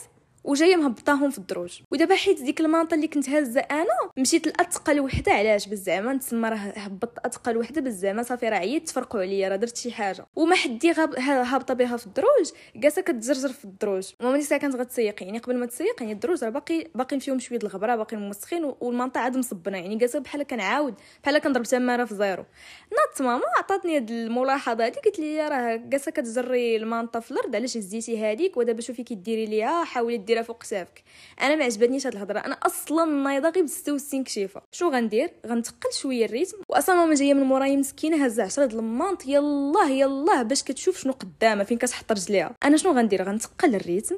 وجاية 0.47 0.75
مهبطاهم 0.75 1.29
في 1.29 1.37
الدروج. 1.37 1.79
ودابا 1.91 2.15
حيت 2.15 2.41
ديك 2.41 2.59
المانطة 2.61 2.95
اللي 2.95 3.07
كنت 3.07 3.29
هازة 3.29 3.61
أنا 3.61 4.11
مشيت 4.17 4.47
لا 4.47 4.60
تقل 4.60 4.99
وحدة. 4.99 5.31
علاش؟ 5.31 5.67
بزعما 5.67 6.13
نتسمى 6.13 6.49
راه 6.49 6.55
هبطت 6.55 7.17
أتقل 7.25 7.57
وحدة 7.57 7.81
بزعما 7.81 8.23
صافي 8.23 8.49
راه 8.49 8.57
عييت 8.57 8.87
تفرقوا 8.87 9.21
عليا 9.21 9.49
راه 9.49 9.55
درت 9.55 9.77
شي 9.77 9.91
حاجة. 9.91 10.25
وما 10.35 10.55
حدي 10.55 10.91
هابطة 11.27 11.73
بها 11.73 11.97
في 11.97 12.07
الدروج 12.07 12.51
جالسة 12.75 13.01
كتزرزر 13.01 13.49
في 13.49 13.65
الدروج. 13.65 14.11
ماما 14.19 14.37
ديك 14.37 14.53
كانت 14.53 14.75
غتسيق 14.75 15.23
يعني 15.23 15.37
قبل 15.37 15.57
ما 15.57 15.65
تسيق 15.65 15.95
يعني 16.01 16.13
الدروج 16.13 16.43
راه 16.43 16.49
باقي 16.49 16.87
باقيين 16.95 17.19
فيهم 17.19 17.39
شوية 17.39 17.59
الغبرة 17.63 17.95
باقيين 17.95 18.21
موسخين 18.21 18.73
والمنطقة 18.81 19.19
عاد 19.19 19.37
مصبنة. 19.37 19.77
يعني 19.77 19.95
جالسة 19.95 20.19
بحال 20.19 20.43
كنعاود 20.43 20.93
بحال 21.23 21.37
كنضرب 21.37 21.63
تماره 21.63 22.05
في 22.05 22.15
zéro. 22.15 22.45
ناضت 22.91 23.21
ماما 23.21 23.43
عطاتني 23.57 23.95
هاد 23.95 24.11
الملاحظة 24.11 24.85
هادي. 24.85 24.99
قالت 24.99 25.19
لي 25.19 25.47
راه 25.47 25.75
جالسة 25.75 26.11
كتجري 26.11 26.75
المانطة 26.75 27.19
في 27.19 27.31
الأرض. 27.31 27.55
علاش 27.55 27.77
هزيتي 27.77 28.25
هذيك 28.25 28.57
ودابا 28.57 28.81
شوفي 28.81 29.03
كي 29.03 29.15
ديري 29.15 29.45
ليها 29.45 29.83
حاولي 29.83 30.17
ديري 30.17 30.36
ديرها 30.37 30.47
فوق 30.47 30.63
كتافك 30.63 31.03
أنا 31.41 31.55
ما 31.55 31.63
عجبتنيش 31.63 32.07
هاد 32.07 32.13
الهضرة. 32.13 32.39
أنا 32.39 32.53
أصلا 32.53 33.05
نايضة 33.05 33.49
غير 33.49 33.63
ب 33.63 33.67
66 33.67 34.23
كشيفة. 34.23 34.61
شنو 34.71 34.89
غندير؟ 34.89 35.31
غنتقل 35.47 35.93
شوية 35.93 36.25
ال 36.25 36.29
rythme. 36.29 36.57
واصلا 36.69 36.95
ماما 36.95 37.15
جاية 37.15 37.33
من 37.33 37.43
موراي 37.43 37.77
مسكينة 37.77 38.25
هازة 38.25 38.43
10 38.43 38.65
د 38.65 38.73
المانطة 38.73 39.25
يلاه 39.25 39.89
يلاه 39.89 40.41
باش 40.41 40.63
كتشوف 40.63 40.97
شنو 40.97 41.13
قدامها 41.13 41.63
فين 41.63 41.77
كتحط 41.77 42.11
رجليها. 42.11 42.55
أنا 42.63 42.77
شنو 42.77 42.91
غندير؟ 42.91 43.23
غنتقل 43.23 43.75
ال 43.75 43.80
rythme. 43.80 44.17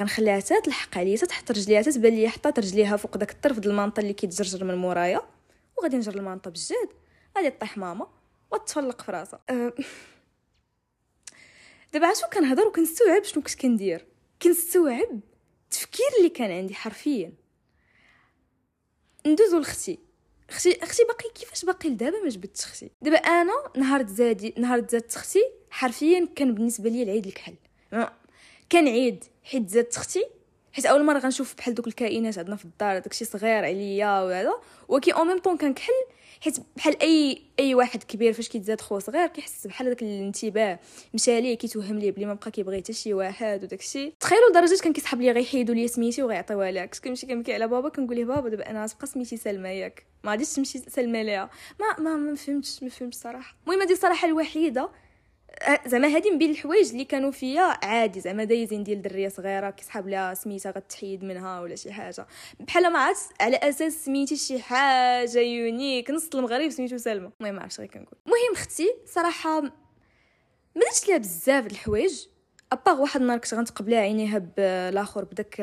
غنخليها 0.00 0.40
تلحق 0.40 0.98
عليا 0.98 1.16
تحط 1.16 1.50
رجليها 1.50 1.82
تتبان 1.82 2.12
ليا 2.12 2.28
حطات 2.28 2.58
رجليها 2.58 2.96
فوق 2.96 3.16
داك 3.16 3.30
الطرف 3.30 3.58
د 3.58 3.66
المانطة 3.66 4.00
اللي 4.00 4.12
كيتجرجر 4.12 4.64
من 4.64 4.74
مورايا. 4.74 5.20
وغادي 5.78 5.96
نجر 5.96 6.14
المانطه 6.14 6.50
بالجهد 6.50 6.88
غادي 7.36 7.50
طيح 7.50 7.78
ماما 7.78 8.06
وتفلق 8.52 9.02
في 9.02 9.12
راسها. 9.12 9.40
أه 9.50 9.72
دابا 11.92 12.06
عاشو 12.06 12.26
كنهضر 12.26 12.66
وكنستوعب 12.66 13.24
شنو 13.24 13.42
كنت 13.42 13.54
كندير. 13.54 14.06
كنستوعب 14.42 15.20
التفكير 15.70 16.06
اللي 16.18 16.28
كان 16.28 16.50
عندي 16.50 16.74
حرفيا. 16.74 17.32
ندوزو 19.26 19.58
لختي 19.58 19.98
أختي 20.50 20.82
أختي 20.82 21.04
باقي 21.04 21.30
كيفاش 21.34 21.64
باقي 21.64 21.88
لدابا 21.88 22.20
ما 22.22 22.28
جبدتش 22.28 22.64
أختي؟ 22.64 22.90
دابا 23.02 23.16
أنا 23.16 23.52
نهار 23.76 24.02
تزادي 24.02 24.54
نهار 24.58 24.80
تزادت 24.80 25.16
أختي 25.16 25.42
حرفيا 25.70 26.28
كان 26.36 26.54
بالنسبة 26.54 26.90
لي 26.90 27.02
العيد 27.02 27.26
الكحل. 27.26 27.54
كان 28.70 28.88
عيد 28.88 29.24
حيت 29.44 29.68
زادت 29.68 29.96
أختي 29.96 30.24
حيت 30.72 30.86
أول 30.86 31.04
مرة 31.04 31.18
غنشوف 31.18 31.54
بحال 31.54 31.74
دوك 31.74 31.86
الكائنات 31.86 32.38
عندنا 32.38 32.56
في 32.56 32.64
الدار 32.64 32.98
داكشي 32.98 33.24
صغير 33.24 33.64
عليا 33.64 34.20
وهذا 34.22 34.54
ولكن 34.88 35.12
أو 35.12 35.24
ميم 35.24 35.38
طون 35.38 35.56
كنكحل 35.56 35.92
حيت 36.40 36.56
بحال 36.76 37.02
أي 37.02 37.42
أي 37.60 37.74
واحد 37.74 38.02
كبير 38.02 38.32
فاش 38.32 38.48
كيتزاد 38.48 38.80
خو 38.80 38.98
صغير 38.98 39.26
كيحس 39.26 39.66
بحال 39.66 39.88
داك 39.88 40.02
الانتباه. 40.02 40.78
مشى 41.14 41.40
ليه 41.40 41.54
كيتوهم 41.54 41.98
ليه 41.98 42.10
بلي 42.10 42.24
ما 42.26 42.34
بقى 42.34 42.50
كيبغي 42.50 42.76
حتى 42.78 42.92
شي 42.92 43.14
واحد 43.14 43.64
وداك 43.64 43.80
الشيء. 43.80 44.14
تخيلوا 44.20 44.50
لدرجة 44.50 44.82
كان 44.82 44.92
كيسحب 44.92 45.20
لي 45.20 45.32
غيحيدوا 45.32 45.74
لي 45.74 45.88
سميتي 45.88 46.22
وغيعطيوها 46.22 46.70
لك 46.70 46.90
كنت 46.94 47.04
كنمشي 47.04 47.26
كنبكي 47.26 47.54
على 47.54 47.68
بابا 47.68 47.88
كنقول 47.88 48.16
ليه 48.16 48.24
بابا 48.24 48.48
دابا 48.48 48.70
أنا 48.70 48.86
تبقى 48.86 49.06
سميتي 49.06 49.36
سلمى 49.36 49.68
ياك. 49.68 50.06
ما 50.24 50.30
غاديش 50.30 50.52
تمشي 50.54 50.78
سلمى 50.78 51.24
ليها. 51.24 51.50
ما 51.80 52.04
ما 52.04 52.16
ما 52.16 52.34
فهمتش 52.34 52.82
ما 52.82 52.88
فهمتش 52.88 53.16
صراحة. 53.16 53.56
المهم 53.66 53.82
هذه 53.82 53.92
الصراحة 53.92 54.28
الوحيدة 54.28 54.90
زعما 55.86 56.08
هادي 56.08 56.30
من 56.30 56.38
بين 56.38 56.50
الحوايج 56.50 56.90
اللي 56.90 57.04
كانوا 57.04 57.30
فيا 57.30 57.62
عادي 57.62 58.20
زعما 58.20 58.44
دايزين 58.44 58.84
ديال 58.84 59.02
درية 59.02 59.28
صغيرة 59.28 59.70
كيسحاب 59.70 60.08
لها 60.08 60.34
سميتها 60.34 60.72
غتحيد 60.72 61.24
منها 61.24 61.60
ولا 61.60 61.76
شي 61.76 61.92
حاجة. 61.92 62.26
بحال 62.60 62.92
ما 62.92 62.98
عرفت 62.98 63.42
على 63.42 63.56
أساس 63.56 64.04
سميتي 64.04 64.36
شي 64.36 64.62
حاجة 64.62 65.38
يونيك 65.38 66.10
نص 66.10 66.28
المغرب 66.34 66.70
سميتو 66.70 66.96
سلمى. 66.96 67.30
المهم 67.40 67.54
ما 67.54 67.62
عرفتش 67.62 67.80
غير 67.80 67.88
كنقول. 67.88 68.18
المهم 68.26 68.52
أختي 68.52 68.94
صراحة 69.06 69.60
ما 69.60 69.70
درتش 70.76 71.08
ليها 71.08 71.18
بزاف 71.18 71.66
الحوايج 71.66 72.26
اباغ 72.72 73.00
واحد 73.00 73.20
النهار 73.20 73.38
كنت 73.38 73.54
غنتقبلها 73.54 74.00
عينيها 74.00 74.38
بالاخر 74.38 75.24
بداك 75.24 75.60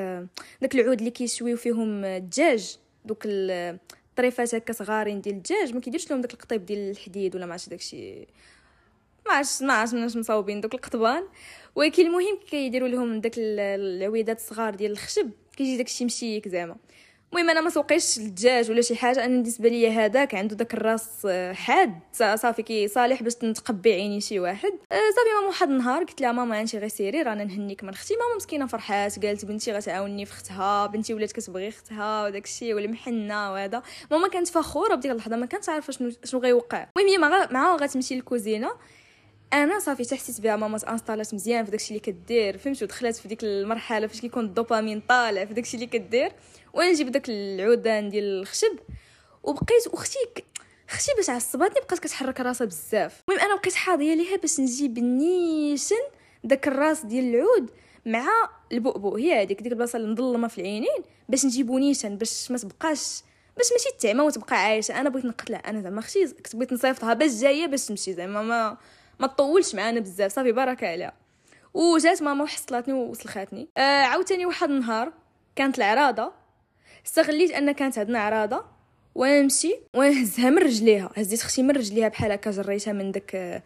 داك 0.62 0.76
العود 0.76 0.98
اللي 0.98 1.12
كيشويو 1.12 1.58
فيهم 1.58 2.06
الدجاج 2.06 2.78
دوك 3.06 3.24
الطريفات 3.26 4.56
هكا 4.56 4.74
صغارين 4.74 5.22
ديال 5.22 5.36
الدجاج 5.36 5.74
ما 5.74 5.82
كيديرش 5.82 6.12
لهم 6.12 6.22
داك 6.22 6.34
القطيب 6.34 6.66
ديال 6.66 6.92
الحديد 6.92 7.36
ولا 7.36 7.46
ما 7.46 7.52
عرفتش 7.52 7.70
داكشي. 7.70 8.28
ما 9.28 9.34
عرفتش 9.34 9.62
ما 9.62 9.74
عرفتش 9.74 10.18
مصاوبين 10.18 10.62
دوك 10.62 10.74
القطبان. 10.74 11.24
ولكن 11.76 12.06
المهم 12.06 12.40
كيديروا 12.50 12.88
لهم 12.88 13.22
داك 13.22 13.34
العويدات 13.38 14.38
الصغار 14.38 14.76
ديال 14.76 14.92
الخشب 14.92 15.32
كيجي 15.58 15.78
داكشي 15.78 16.06
مشيك 16.06 16.48
زعما. 16.48 16.76
المهم 17.34 17.50
أنا 17.50 17.62
ما 17.62 17.70
سوقيش 17.70 18.18
الدجاج 18.18 18.72
ولا 18.72 18.82
شي 18.82 18.96
حاجة 18.96 19.26
أنا 19.26 19.28
بالنسبة 19.28 19.70
ليا 19.70 19.90
هذاك 19.90 20.36
عنده 20.36 20.56
داك 20.56 20.74
الراس 20.74 21.28
حاد. 21.54 22.00
صافي 22.14 22.64
كي 22.64 22.88
صالح 22.88 23.24
باش 23.24 23.34
نتقبي 23.44 23.94
عيني 23.94 24.22
شي 24.22 24.40
واحد. 24.40 24.72
أه، 24.92 24.96
صافي 24.96 25.30
ماما 25.36 25.48
واحد 25.48 25.70
النهار 25.70 26.04
قلت 26.04 26.22
لها 26.22 26.32
ماما 26.32 26.62
انت 26.62 26.76
غير 26.76 26.88
سيري 26.88 27.22
رانا 27.22 27.44
نهنيك 27.44 27.84
من 27.84 27.90
أختي 27.90 28.14
ماما 28.14 28.36
مسكينة 28.36 28.66
فرحات 28.66 29.26
قالت 29.26 29.46
بنتي 29.46 29.72
غتعاوني 29.72 30.26
في 30.26 30.32
اختها 30.32 30.88
بنتي 30.88 31.14
ولات 31.14 31.32
كتبغي 31.32 31.68
اختها 31.68 32.26
وداك 32.26 32.46
الشيء 32.46 32.74
والمحنة 32.74 33.52
وهذا. 33.52 33.84
ماما 34.12 34.28
كانت 34.28 34.48
فخورة 34.48 34.96
بديك 34.96 35.12
اللحظة 35.12 35.36
ما 35.36 35.46
كانت 35.46 35.70
عارفة 35.70 35.94
شنو 35.94 36.12
شنو 36.24 36.42
غيوقع. 36.42 36.88
المهم 36.98 37.12
هي 37.12 37.48
معاها 37.52 37.78
غتمشي 37.78 38.16
للكوزينة. 38.16 38.72
أنا 39.54 39.80
صافي 39.80 40.06
تحسيت 40.06 40.42
بها 40.42 40.56
ماما 40.56 40.80
installات 40.90 41.34
مزيان 41.34 41.66
في 41.66 41.72
داكشي 41.72 41.90
اللي 41.90 42.00
كدير. 42.00 42.58
فهمتي؟ 42.58 42.86
ودخلت 42.86 43.16
في 43.16 43.28
ديك 43.28 43.44
المرحلة 43.44 44.08
فاش 44.08 44.22
كيكون 44.22 44.46
الدوبامين 44.46 45.02
طالع 45.10 45.46
في 45.46 45.54
داكشي 45.54 45.78
اللي 45.78 45.88
كدير. 45.88 46.32
وأنا 46.74 46.92
نجيب 46.92 47.12
داك 47.12 47.30
العودان 47.30 48.10
ديال 48.10 48.24
الخشب. 48.24 48.80
وبقيت 49.44 49.88
أختي 49.88 50.20
أختي 50.90 51.12
باش 51.18 51.30
عصباتني 51.30 51.80
بقات 51.80 52.00
كتحرك 52.00 52.40
راسها 52.40 52.66
بزاف. 52.66 53.24
المهم 53.30 53.46
أنا 53.46 53.56
بقيت 53.56 53.74
حاضية 53.74 54.14
ليها 54.14 54.38
باش 54.38 54.60
نجيب 54.60 55.00
نيشان 55.00 55.96
داك 56.44 56.68
الراس 56.68 57.06
ديال 57.06 57.36
العود 57.36 57.72
مع 58.06 58.28
البؤبؤ. 58.72 59.18
هي 59.18 59.42
هذيك 59.42 59.62
ديك 59.62 59.72
البلاصة 59.72 59.98
المظلمة 60.00 60.48
في 60.48 60.62
العينين 60.62 61.04
باش 61.30 61.46
نجيبو 61.46 61.78
نيشان 61.78 62.18
باش 62.18 62.52
ما 62.52 62.58
تبقاش 62.58 63.22
باش 63.58 63.72
ماشي 63.72 63.90
تعمى 64.00 64.22
وتبقى 64.22 64.56
عايشة. 64.56 65.00
أنا 65.00 65.10
بغيت 65.10 65.26
نقتلها 65.26 65.60
أنا 65.60 65.82
زعما 65.82 66.00
أختي 66.00 66.28
كنت 66.28 66.56
بغيت 66.56 66.74
نصيفطها 66.74 67.14
باش 67.14 67.32
جاية 67.32 67.66
باش 67.66 67.86
تمشي. 67.86 68.14
زعما 68.14 68.42
ما 68.42 68.78
ما 69.20 69.28
تطولش 69.28 69.76
معانا 69.76 70.00
بزاف 70.00 70.32
صافي 70.32 70.52
بركة 70.52 70.88
عليها. 70.88 71.14
وجات 71.74 72.24
ماما 72.24 72.44
وحصلاتني 72.44 72.94
وسلخاتني 72.94 73.68
آه 73.78 73.82
عاوتاني 73.82 74.46
واحد 74.46 74.70
النهار 74.70 75.14
كانت 75.56 75.78
العراضة. 75.78 76.32
استغليت 77.06 77.52
أن 77.52 77.72
كانت 77.72 77.98
عندنا 77.98 78.20
عراضة. 78.20 78.66
ونمشي 79.16 79.76
ونهزها 79.94 80.50
من 80.50 80.58
رجليها. 80.58 81.12
هزيت 81.18 81.42
أختي 81.42 81.64
من 81.64 81.72
رجليها 81.72 82.08
بحال 82.08 82.32
هكا 82.32 82.52
جريتها 82.52 82.94
من 82.94 83.12
داك 83.12 83.64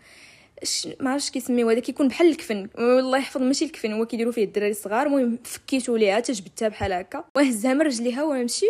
ما 0.99 1.09
عرفتش 1.11 1.29
كيسميو 1.29 1.69
هذا 1.69 1.79
كيكون 1.79 2.07
بحال 2.07 2.27
الكفن. 2.27 2.69
والله 2.77 3.17
يحفظ 3.17 3.41
ماشي 3.41 3.65
الكفن 3.65 3.93
هو 3.93 4.05
كيديروا 4.05 4.31
فيه 4.31 4.43
الدراري 4.43 4.71
الصغار. 4.71 5.07
المهم 5.07 5.39
فكيتو 5.43 5.95
ليها 5.95 6.19
تجبدتها 6.19 6.67
بحال 6.67 6.93
هكا. 6.93 7.23
ونهزها 7.35 7.73
من 7.73 7.81
رجليها 7.81 8.23
ونمشي 8.23 8.65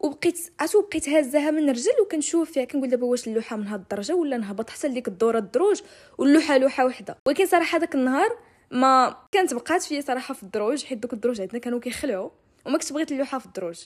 وبقيت 0.00 0.38
عرفتو 0.60 0.82
بقيت 0.82 1.08
هازاها 1.08 1.50
من 1.50 1.68
الرجل 1.68 2.00
وكنشوف 2.02 2.50
فيها 2.50 2.64
كنقول 2.64 2.88
دابا 2.88 3.06
واش 3.06 3.28
اللوحة 3.28 3.56
من 3.56 3.66
هاد 3.66 3.80
الدرجة 3.80 4.14
ولا 4.14 4.36
نهبط؟ 4.36 4.70
حتى 4.70 4.88
لديك 4.88 5.08
الدورة 5.08 5.38
الدروج 5.38 5.80
واللوحة 6.18 6.58
لوحة 6.58 6.86
وحدة. 6.86 7.16
ولكن 7.26 7.46
صراحة 7.46 7.78
داك 7.78 7.94
النهار 7.94 8.38
ما 8.70 9.16
كانت 9.32 9.54
بقات 9.54 9.82
فيا 9.82 10.00
صراحة 10.00 10.34
في 10.34 10.42
الدروج 10.42 10.84
حيت 10.84 10.98
دوك 10.98 11.12
الدروج 11.12 11.40
عندنا 11.40 11.58
كانوا 11.58 11.80
كيخلعوا 11.80 12.30
وما 12.66 12.78
كنت 12.78 12.92
بغيت 12.92 13.12
اللوحة 13.12 13.38
في 13.38 13.46
الدروج. 13.46 13.78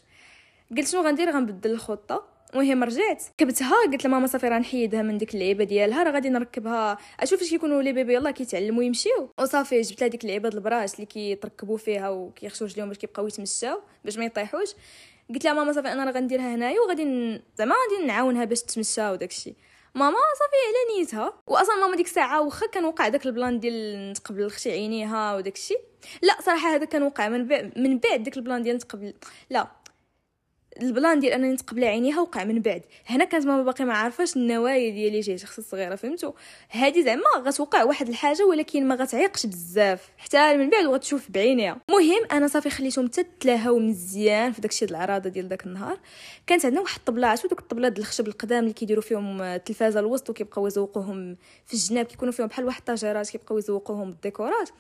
قلت 0.77 0.89
شنو 0.89 1.01
غندير؟ 1.03 1.31
غنبدل 1.31 1.71
الخطة. 1.71 2.35
المهم 2.55 2.85
رجعت 2.85 3.25
كبتها 3.39 3.75
قلت 3.93 4.05
لماما 4.05 4.27
صافي 4.27 4.49
راه 4.49 4.59
نحيدها 4.59 5.03
من 5.03 5.19
ديك 5.19 5.35
اللعيبة 5.35 5.65
ديالها 5.65 6.03
راه 6.03 6.11
غادي 6.11 6.29
نركبها. 6.29 6.99
أشوف 7.21 7.41
فاش 7.41 7.51
كيكونوا 7.51 7.83
لي 7.83 7.93
بيبي 7.93 8.15
يلاه 8.15 8.31
كيتعلموا 8.31 8.83
يمشيو 8.83 9.31
وصافي 9.39 9.81
جبت 9.81 10.01
لها 10.01 10.09
ديك 10.09 10.25
اللعيبة 10.25 10.49
البراش 10.49 10.95
اللي 10.95 11.07
كيتركبوا 11.07 11.77
فيها 11.77 12.09
وكيخشوا 12.11 12.67
رجليهم 12.67 12.89
باش 12.89 12.99
كيبقاو 12.99 13.27
يتمشاو 13.27 13.81
باش 14.05 14.19
ما 14.19 14.25
يطيحوش. 14.25 14.69
قلت 15.31 15.45
لها 15.45 15.53
ماما 15.53 15.73
صافي 15.73 15.93
أنا 15.93 16.05
راه 16.05 16.13
غنديرها 16.13 16.55
هنايا 16.55 16.81
وغادي 16.81 17.03
زعما 17.59 17.75
غادي 17.75 18.07
نعاونها 18.07 18.45
باش 18.45 18.63
تمشى 18.63 19.11
وداكشي. 19.11 19.55
ماما 19.95 20.17
صافي 20.17 20.57
على 20.69 20.99
نيتها. 20.99 21.43
واصلا 21.47 21.77
ماما 21.77 21.97
ديك 21.97 22.07
الساعة 22.07 22.43
واخا 22.43 22.67
كان 22.67 22.85
وقع 22.85 23.09
داك 23.09 23.27
ال 23.27 23.33
plan 23.33 23.61
ديال 23.61 24.11
نتقب 24.11 24.47
لأختي 24.47 24.71
عينيها 24.71 25.37
وداكشي. 25.37 25.75
لا 26.23 26.37
صراحة 26.41 26.69
هذا 26.75 26.85
كان 26.85 27.03
وقع 27.03 27.29
من 27.29 27.49
بعد 27.49 27.79
من 27.79 27.99
بعد 27.99 28.23
ديك 28.23 28.37
ال 28.37 28.42
plan 28.42 28.63
ديال 28.63 28.77
نتقبل. 28.77 29.15
لا 29.51 29.69
ال 30.83 30.90
plan 30.90 31.21
ديال 31.21 31.33
انني 31.33 31.53
نتقبل 31.53 31.85
عينيها 31.85 32.21
وقع 32.21 32.45
من 32.45 32.61
بعد. 32.63 32.83
هنا 33.07 33.25
كانت 33.25 33.47
ماما 33.47 33.63
باقي 33.63 33.85
ما 33.85 33.95
عارفاش 33.95 34.37
النوايا 34.37 34.91
ديالي 34.91 35.21
جاي 35.21 35.39
شخص 35.39 35.61
صغيرة 35.61 35.95
فهمتوا 35.95 36.33
هذه 36.69 37.05
زعما 37.05 37.23
غتوقع 37.39 37.85
واحد 37.85 38.09
الحاجة 38.09 38.45
ولكن 38.45 38.89
ما 38.89 38.95
غتعيقش 38.95 39.47
بزاف 39.47 40.09
حتى 40.19 40.57
من 40.57 40.71
بعد 40.71 40.85
وغتشوف 40.85 41.31
بعينيها. 41.31 41.81
مهم 41.91 42.25
أنا 42.33 42.49
صافي 42.49 42.71
خليتهم 42.71 43.07
حتى 43.07 43.25
تلاهاو 43.41 43.79
مزيان 43.79 44.53
في 44.53 44.61
داكشي 44.61 44.85
العراضة 44.85 45.31
ديال 45.31 45.49
داك 45.49 45.67
النهار. 45.67 45.99
كانت 46.47 46.65
عندنا 46.65 46.81
واحد 46.81 46.99
الطبلات 46.99 47.45
ودوك 47.45 47.61
الطبلات 47.61 47.99
الخشب 47.99 48.29
القدام 48.29 48.63
اللي 48.63 48.73
كيديروا 48.73 49.03
فيهم 49.03 49.43
التلفازة 49.43 50.01
الوسط 50.01 50.31
وكيبقاو 50.31 50.67
يزوقوهم 50.67 51.37
في 51.67 51.75
الجناب 51.75 52.07
كيكونوا 52.07 52.33
فيهم 52.33 52.47
بحال 52.47 52.65
واحد 52.65 52.79
الطاجيرات 52.79 53.31
كيبقاو 53.31 53.59
يزوقوهم 53.59 54.09
الديكورات 54.09 54.71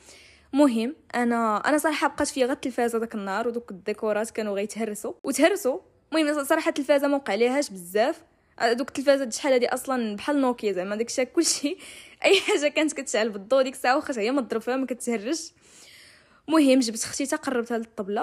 مهم. 0.54 0.96
أنا 1.14 1.56
أنا 1.56 1.78
صراحة 1.78 2.08
بقات 2.08 2.28
فيا 2.28 2.44
غير 2.46 2.54
التلفازه 2.54 2.98
داك 2.98 3.14
النهار 3.14 3.48
ودوك 3.48 3.70
الديكورات 3.70 4.30
كانوا 4.30 4.54
غيتهرسوا. 4.54 5.12
وتهرسوا. 5.24 5.78
المهم 6.12 6.44
صراحة 6.44 6.68
التلفازة 6.68 7.08
ما 7.08 7.16
وقع 7.16 7.34
ليهاش 7.34 7.70
بزاف 7.70 8.22
دوك 8.72 8.88
التلفازه 8.88 9.30
شحال 9.30 9.52
هادي 9.52 9.68
أصلا 9.68 10.16
بحال 10.16 10.40
نوكيا 10.40 10.72
زعما 10.72 10.96
داكشي 10.96 11.24
كلشي. 11.24 11.76
أي 12.24 12.40
حاجة 12.40 12.68
كانت 12.68 12.92
كتشعل 12.92 13.30
بالضو 13.30 13.62
ديك 13.62 13.74
الساعة 13.74 13.96
واخا 13.96 14.20
هي 14.20 14.30
مضروب 14.30 14.62
فيها 14.62 14.76
ما 14.76 14.86
كتهرش. 14.86 15.52
المهم 16.48 16.80
جبت 16.80 17.04
أختي 17.04 17.26
تقربتها 17.26 17.78
للطبله 17.78 18.22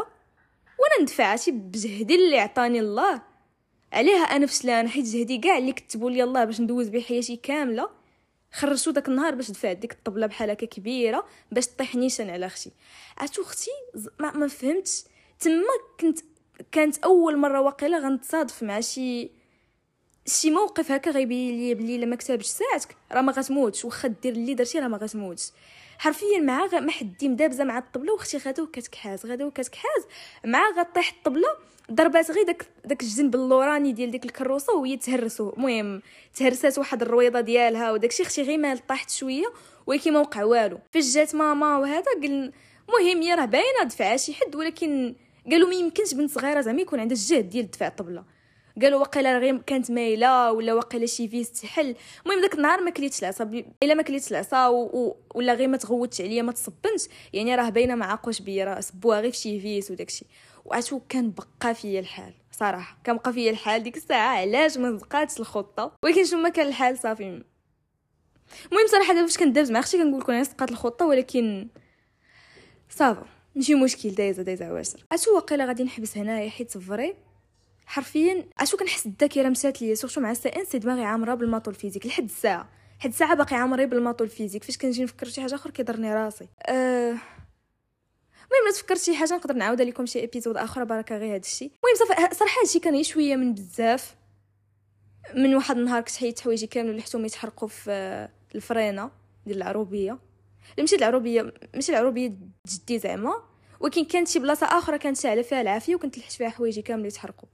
وأنا 0.80 1.02
ندفعتي 1.02 1.52
بجهدي 1.52 2.15
اللي 2.15 2.39
عطاني 2.39 2.80
الله. 2.80 3.22
عليها 3.94 4.24
أنا 4.24 4.46
فشلان 4.46 4.89
حيت 4.89 5.06
جهدي 5.06 5.38
كاع 5.38 5.58
اللي 5.58 5.72
كتبوا 5.72 6.12
لي 6.12 6.24
الله 6.24 6.46
باش 6.46 6.62
ندوز 6.62 6.89
به 6.89 7.02
حياتي 7.02 7.36
كاملة. 7.36 8.01
خرجتو 8.52 8.92
داك 8.92 9.08
النهار 9.08 9.36
باش 9.36 9.52
دفعت 9.52 9.78
ديك 9.78 9.92
الطبلة 9.92 10.28
بحال 10.28 10.50
هكا 10.50 10.66
كبيرة 10.66 11.26
باش 11.52 11.68
طيح 11.68 11.96
نيشان 11.96 12.30
على 12.30 12.46
أختي 12.46 12.72
عرفتو 13.18 13.42
أختي 13.42 13.72
ما, 14.20 14.32
ما 14.32 14.48
فهمتش. 14.48 15.04
تما 15.40 15.64
كنت 16.00 16.20
كانت 16.72 16.98
أول 16.98 17.38
مرة 17.38 17.62
واقيلا 17.62 18.00
غنتصادف 18.00 18.64
مع 18.64 18.80
شي 18.80 19.32
شي 20.26 20.52
موقف 20.52 20.92
هكا 20.92 21.12
غيبين 21.12 21.58
لي 21.58 21.76
بلي 21.76 21.96
إلا 21.96 22.06
ما 22.06 22.18
ساعتك 22.42 22.96
راه 23.12 23.22
ما 23.22 23.32
غتموتش. 23.32 23.86
واخا 23.86 24.08
دير 24.08 24.34
اللي 24.34 24.54
درتي 24.54 24.80
راه 24.80 24.88
ما 24.88 24.98
غتموتش. 24.98 25.52
حرفيا 25.98 26.40
مع. 26.40 26.66
ما 26.80 26.92
حدي 26.92 27.30
مدابزه 27.30 27.64
مع 27.64 27.78
الطبلة 27.78 28.14
واختي 28.14 28.38
غدا 28.38 28.64
وكتكحاز 28.64 29.26
غدا 29.26 29.46
وكتكحاز 29.46 30.06
مع 30.46 30.70
غطيح 30.80 31.14
الطبلة 31.18 31.48
ضربات 31.91 32.32
غير 32.32 32.46
داك 32.46 32.65
داك 32.86 33.02
الجنب 33.02 33.36
اللوراني 33.36 33.91
ديال 33.91 34.12
ديك 34.12 34.26
الكروسة 34.26 34.74
وهي 34.76 34.98
تهرسو 34.98 35.50
المهم 35.50 36.02
تهرسات 36.36 36.78
واحد 36.78 37.02
الرويضة 37.02 37.41
ديالها 37.41 37.91
وداكشي 37.91 38.24
أختي 38.24 38.41
غير 38.41 38.58
مال 38.58 38.88
طاحت 38.88 39.10
شوية 39.10 39.46
ولكن 39.88 40.13
ما 40.13 40.20
وقع 40.20 40.44
والو. 40.44 40.80
فاش 40.91 41.13
جات 41.13 41.36
ماما 41.36 41.78
وهذا 41.78 42.12
قال 42.22 42.52
المهم 42.89 43.22
هي 43.22 43.34
راه 43.34 43.46
باينة 43.46 43.84
دفعها 43.84 44.17
شي 44.17 44.34
حد 44.34 44.56
ولكن 44.56 45.15
قالوا 45.52 45.70
ما 45.70 45.76
يمكنش 45.76 46.13
بنت 46.13 46.32
صغيرة 46.32 46.62
زعما 46.62 46.82
يكون 46.82 47.00
عندها 47.00 47.17
الجهد 47.17 47.50
ديال 47.50 47.72
دفع 47.72 47.88
الطبلة. 47.88 48.24
قالوا 48.82 49.00
واقيلا 49.00 49.38
غير 49.38 49.58
كانت 49.58 49.92
مايلة 49.92 50.52
ولا 50.52 50.74
واقيلا 50.74 51.06
شي 51.06 51.28
فيس 51.28 51.52
تحل. 51.62 51.96
المهم 52.26 52.42
داك 52.42 52.54
النهار 52.54 52.82
ما 52.82 52.92
كليتش 52.92 53.20
العصا 53.20 53.64
إلا 53.84 53.94
ما 53.94 54.04
كليتش 54.04 54.32
العصا. 54.32 54.68
ولا 55.36 55.54
غير 55.54 55.68
ما 55.68 55.78
تغوتش 55.78 56.22
عليا 56.22 56.42
ما 56.42 56.52
تصبنش. 56.52 57.08
يعني 57.34 57.56
راه 57.56 57.70
باينة 57.70 57.96
ما 57.96 58.06
عاقوش 58.06 58.42
بيا 58.42 58.66
راه 58.66 58.80
سبوها 58.80 59.20
غير 59.20 59.32
في 59.32 59.38
شي 59.38 59.60
فيس 59.60 59.92
وداكشي 59.92 60.26
وعرفتو 60.66 61.00
كان 61.10 61.32
بقى 61.32 61.76
فيا 61.76 62.00
الحال 62.00 62.34
صراحة. 62.52 62.98
كان 63.04 63.18
بقى 63.18 63.34
فيا 63.34 63.52
الحال 63.52 63.84
ديك 63.84 63.98
الساعة 63.98 64.38
علاش 64.38 64.78
ما 64.78 64.92
بقاتش 64.92 65.40
الخطة؟ 65.40 65.92
ولكن 66.04 66.26
شنو 66.26 66.40
ما 66.42 66.50
كان 66.50 66.68
الحال 66.68 66.98
صافي. 66.98 67.24
المهم 68.72 68.88
صراحة 68.92 69.14
دابا 69.14 69.28
فاش 69.28 69.38
كندابز 69.38 69.72
مع 69.72 69.80
أختي 69.80 69.98
كنقول 69.98 70.20
لكم 70.22 70.34
أنا 70.34 70.44
سقات 70.44 70.72
الخطة 70.72 71.06
ولكن 71.06 71.68
صافا 72.90 73.26
ماشي 73.56 73.76
مشكل 73.76 74.10
دايزة 74.10 74.44
دايزة 74.44 74.66
عواشر 74.66 75.06
عرفتو 75.12 75.36
واقيلا 75.36 75.66
غادي 75.66 75.84
نحبس 75.84 76.18
هنايا 76.18 76.50
حيت 76.50 76.78
فري 76.78 77.16
حرفيا 77.91 78.45
عرفتو 78.60 78.77
كنحس 78.77 79.06
الذاكرة 79.06 79.49
مسات 79.49 79.82
ليا 79.82 79.95
surtout 79.96 80.22
مع 80.21 80.32
ال 80.32 80.50
CNC 80.50 80.80
دماغي 80.80 81.04
عامرة 81.04 81.34
بال 81.34 81.44
maths 81.44 81.72
و 81.72 81.75
ال 81.75 81.78
physique 81.78 82.06
لحد 82.06 82.23
الساعة. 82.23 82.69
حد 82.99 83.10
الساعة 83.10 83.36
باقي 83.36 83.56
عامرة 83.56 83.86
بال 83.86 83.96
maths 83.96 84.24
و 84.24 84.28
ال 84.28 84.32
physique 84.32 84.63
فاش 84.63 84.77
كنجي 84.77 85.04
نفكر 85.04 85.27
شي 85.27 85.41
حاجة 85.41 85.56
أخرى 85.56 85.71
كيضرني 85.71 86.13
راسي. 86.13 86.47
أه... 86.69 87.17
تفكرت 88.73 88.99
شي 88.99 89.15
حاجة 89.15 89.36
نقدر 89.36 89.54
نعاود 89.54 89.82
لكم 89.82 90.06
شي 90.06 90.23
épisode 90.24 90.58
آخر 90.58 90.84
بركة 90.84 91.17
غير 91.17 91.36
هذا 91.36 91.38
الشيء 91.38 91.71
المهم 91.71 92.32
صراحة 92.34 92.62
هادشي 92.62 92.80
كان 92.80 93.04
شوية 93.04 93.36
من 93.36 93.54
بزاف. 93.54 94.15
من 95.36 95.56
واحد 95.56 95.77
النهار 95.77 96.01
كنت 96.01 96.15
حيت 96.15 96.39
حوايجي 96.39 96.67
كامل 96.67 96.97
لحتهم 96.97 97.25
يتحرقوا 97.25 97.67
في 97.67 98.30
الفرينة 98.56 99.12
ديال 99.45 99.58
العروبية. 99.58 100.19
ماشي 100.77 100.95
العروبية 100.95 101.54
ماشي 101.73 101.91
العروبية 101.91 102.34
جدي 102.67 102.99
زعما 102.99 103.34
ولكن 103.80 104.06
كانت 104.06 104.27
شي 104.27 104.39
بلاصة 104.39 104.65
أخرى 104.65 104.97
كانت 104.97 105.17
شاعله 105.17 105.41
فيها 105.41 105.62
العافية 105.62 105.95
وكنت 105.95 106.17
لحت 106.17 106.32
فيها 106.32 106.49
حوايجي 106.49 106.82
كامل 106.82 107.06
يتحرقوا. 107.06 107.49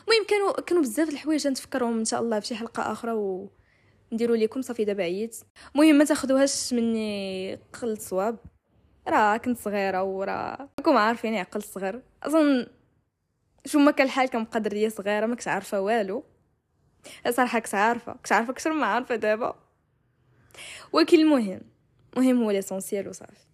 المهم 0.00 0.26
كانوا 0.28 0.60
كانوا 0.60 0.82
بزاف 0.82 1.08
الحوايج 1.08 1.48
نتفكرهم 1.48 1.98
إن 1.98 2.04
شاء 2.04 2.20
الله 2.20 2.40
في 2.40 2.46
شي 2.46 2.54
حلقة 2.54 2.92
أخرى 2.92 3.12
و 3.12 3.50
نديروا 4.12 4.36
لكم 4.36 4.62
صافي 4.62 4.84
دابا 4.84 5.02
عييت. 5.02 5.36
المهم 5.74 5.94
ما 5.94 6.04
تاخذوهاش 6.04 6.72
مني 6.74 7.54
قل 7.54 7.98
صواب 7.98 8.38
راه 9.08 9.36
كنت 9.36 9.58
صغيرة 9.58 10.02
وراه 10.02 10.68
راكم 10.78 10.96
عارفين 10.96 11.34
عقل 11.34 11.62
صغير. 11.62 12.02
أظن 12.22 12.66
شو 13.66 13.78
ما 13.78 13.90
كان 13.90 14.06
الحال 14.06 14.30
كنبقى 14.30 14.60
دريه 14.60 14.88
صغيرة 14.88 15.26
ما 15.26 15.34
كنت 15.34 15.48
عارفة 15.48 15.80
والو. 15.80 16.24
صراحة 17.30 17.58
كنت 17.58 17.74
عارفة 17.74 18.12
كنت 18.12 18.32
عارفة 18.32 18.50
أكثر 18.52 18.72
ما 18.72 18.86
عارفة 18.86 19.16
دابا. 19.16 19.56
ولكن 20.92 21.18
المهم 21.18 21.60
المهم 22.16 22.42
هو 22.42 22.50
l'essentiel 22.50 23.08
وصافي. 23.08 23.51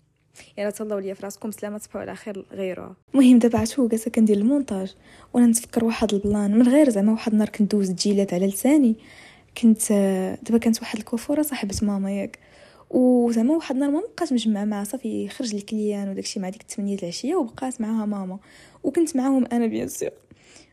يعني 0.56 0.72
تهلاو 0.72 0.98
ليا 0.98 1.14
فراسكم 1.14 1.50
سلامة 1.50 1.78
تصبحوا 1.78 2.00
على 2.00 2.16
خير 2.16 2.44
غيروها 2.52 2.96
المهم 3.14 3.38
دابا 3.38 3.58
عرفتو 3.58 3.88
جالسة 3.88 4.10
كندير 4.10 4.36
المونتاج. 4.36 4.94
وأنا 5.34 5.46
نتفكر 5.46 5.84
واحد 5.84 6.14
ال 6.14 6.23
plan 6.23 6.58
من 6.58 6.68
غير 6.68 6.90
زعما 6.90 7.12
واحد 7.12 7.32
النهار 7.32 7.48
كنت 7.48 7.72
دوز 7.72 7.90
Gillette 7.90 8.34
على 8.34 8.46
لساني. 8.46 8.94
كنت 9.62 9.92
دابا 10.42 10.58
كانت 10.58 10.80
واحد 10.80 10.98
ال 10.98 11.03
coiffeuse 11.03 11.42
صاحبة 11.42 11.74
ماما 11.82 12.12
ياك. 12.12 12.38
وزعما 12.90 13.54
واحد 13.54 13.74
النهار 13.74 13.90
ما 13.90 14.00
بقات 14.00 14.32
مجمعة 14.32 14.64
معها 14.64 14.84
صافي 14.84 15.28
خرج 15.28 15.54
ال 15.54 15.62
client 15.62 16.08
وداكشي 16.08 16.40
مع 16.40 16.48
ديك 16.48 16.62
الثمانية 16.62 16.98
العشية 17.02 17.34
وبقات 17.34 17.80
معاها 17.80 18.06
ماما. 18.06 18.38
وكنت 18.84 19.16
معاهم 19.16 19.46
أنا 19.52 19.66
bien 19.66 19.88
sûr. 19.88 20.10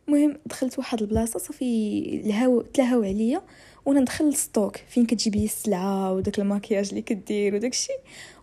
المهم 0.08 0.38
دخلت 0.46 0.78
واحد 0.78 1.02
البلاصة 1.02 1.40
صافي 1.40 2.22
الهوا 2.26 2.64
تلاهاو 2.74 3.04
عليا. 3.04 3.42
وأنا 3.86 4.00
ندخل 4.00 4.26
الستوك 4.26 4.78
فين 4.78 5.06
كتجيبي 5.06 5.46
السلعة 5.46 6.14
وداك 6.14 6.40
الماكياج 6.40 6.90
اللي 6.90 7.02
كدير 7.02 7.56
وداكشي 7.56 7.94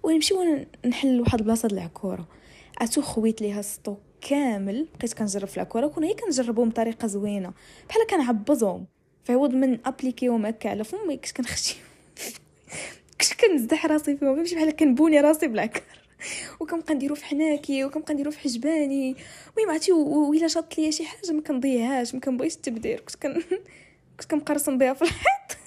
ونمشي 0.02 0.35
وأنا 0.35 0.66
نحل 0.87 1.20
واحد 1.20 1.38
البلاصة 1.38 1.68
د 1.68 1.72
العكورة. 1.72 2.28
عتو 2.81 3.02
خويت 3.02 3.42
ليها 3.42 3.61
الستوك 3.61 4.00
كامل 4.20 4.87
بقيت 4.98 5.14
كنجرب 5.14 5.48
في 5.48 5.57
العكورة. 5.57 5.87
وكنا 5.87 6.07
هي 6.07 6.14
كنجربهم 6.14 6.68
بطريقة 6.68 7.09
زوينة. 7.09 7.52
بحال 7.88 8.07
كنعبزهم. 8.11 8.87
فعوض 9.24 9.55
من 9.55 9.78
أبليكيهم 9.87 10.46
هكا 10.46 10.70
على 10.70 10.85
فمي 10.85 11.16
كنت 11.16 11.33
كنخشي. 11.33 11.76
كنت 13.20 13.33
كنزدح 13.40 13.87
راسي 13.87 14.16
فيهم. 14.16 14.37
ماشي 14.37 14.55
بحال 14.55 14.70
كنبوني 14.70 15.20
راسي 15.20 15.46
بالعكر 15.48 15.83
وكنبقى 16.61 16.94
نديرو 16.94 17.14
في 17.14 17.24
حناكي 17.24 17.85
وكنبقى 17.85 18.14
نديرو 18.14 18.31
في 18.31 18.38
حجباني. 18.38 19.16
المهم 19.57 19.70
عرفتي 19.70 19.92
وإلا 19.92 20.48
شاط 20.48 20.78
ليا 20.78 20.90
شي 20.90 21.05
حاجة 21.05 21.33
ما 21.33 21.42
كنضيعهاش 21.42 22.14
ما 22.14 22.20
كنبغيش 22.20 22.55
التبدير 22.55 23.00
كنت 23.00 23.16
كن 23.16 23.42
كنت 24.24 24.50
نرسم 24.50 24.78
بها 24.78 24.92
في 24.92 25.02
الحيط. 25.02 25.58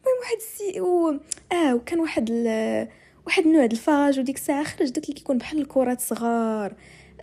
المهم 0.00 0.18
واحد 0.20 0.36
السي 0.36 0.80
و... 0.80 1.20
آه 1.52 1.74
وكان 1.74 2.00
واحد 2.00 2.30
ال... 2.30 2.88
واحد 3.26 3.46
النوع 3.46 3.66
د 3.66 3.72
الفاج 3.72 4.18
وديك 4.18 4.36
الساعة 4.36 4.64
خرج 4.64 4.90
داك 4.90 5.04
اللي 5.04 5.14
كيكون 5.14 5.38
بحال 5.38 5.58
الكرات 5.60 6.00
صغار. 6.00 6.74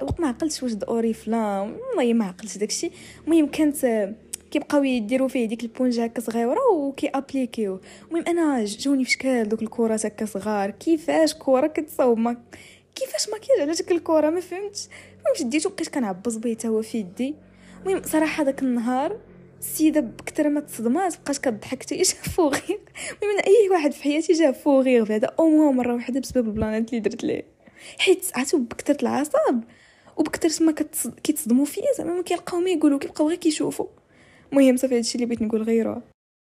وقت 0.02 0.20
ما 0.20 0.28
عقلتش 0.28 0.64
واش 0.64 0.72
اوريفلام 0.88 1.78
والله 1.90 2.14
ما 2.14 2.26
عقلتش 2.26 2.58
داكشي 2.58 2.92
المهم 3.28 3.48
كانت 3.48 4.10
كيبقاو 4.52 4.84
يديروا 4.84 5.28
فيه 5.28 5.46
ديك 5.46 5.64
البونجه 5.64 6.04
هكا 6.04 6.22
صغيرة 6.22 6.72
وكي 6.74 7.08
ابليكيو 7.08 7.80
المهم 8.08 8.24
أنا 8.28 8.66
جوني 8.66 9.06
في 9.06 9.12
شكال 9.12 9.50
دوك 9.50 9.62
الكرات 9.62 10.06
هكا 10.06 10.26
صغار. 10.26 10.72
كيفاش 10.72 11.34
كرة 11.34 11.68
كتصاوب 11.68 12.18
ما 12.18 12.38
كيفاش 12.96 13.30
ماكياج 13.30 13.60
على 13.60 13.76
شكل 13.76 13.96
الكرة؟ 13.96 14.30
ما 14.30 14.40
فهمتش. 14.40 14.88
المهم 15.20 15.36
شديتو 15.36 15.70
بقيت 15.70 15.88
كنعبز 15.88 16.38
بيه 16.38 16.56
حتى 16.56 16.68
هو 16.68 16.82
في 16.82 16.98
يدي. 16.98 17.36
المهم 17.82 18.02
صراحة 18.04 18.44
داك 18.44 18.64
النهار 18.64 19.18
السيدة 19.60 20.00
بكثر 20.02 20.50
ما 20.50 20.60
تصدمات 20.60 21.18
بقات 21.24 21.38
كضحك 21.38 21.84
حتى 21.84 22.04
شافو 22.04 22.48
غير. 22.48 22.80
المهم 23.24 23.40
أي 23.48 23.70
واحد 23.72 23.92
في 23.92 24.04
حياتي 24.04 24.34
جا 24.34 24.52
فوغيغ 24.52 25.06
في 25.06 25.14
هذا 25.14 25.28
أو 25.40 25.72
مرة 25.72 25.94
واحدة 25.94 26.20
بسبب 26.20 26.48
البلانات 26.48 26.90
اللي 26.90 27.00
درت 27.00 27.24
ليه. 27.24 27.46
حيت 27.98 28.26
عرفتو 28.36 28.58
بكثره 28.58 28.98
العصاب 29.02 29.64
وبكثره 30.18 30.66
ما 30.66 30.72
كتصدموا 31.24 31.66
فيا 31.66 31.94
زعما 31.98 32.14
ما 32.14 32.22
كيلقاو 32.22 32.60
ما 32.60 32.70
يقولوا 32.70 33.00
كيبقاو 33.00 33.28
غير 33.28 33.38
كيشوفوا. 33.38 33.88
المهم 34.52 34.78
صافي 34.78 34.98
هادشي 34.98 35.16
اللي 35.16 35.26
بغيت 35.26 35.42
نقول 35.42 35.64
غيره. 35.64 36.02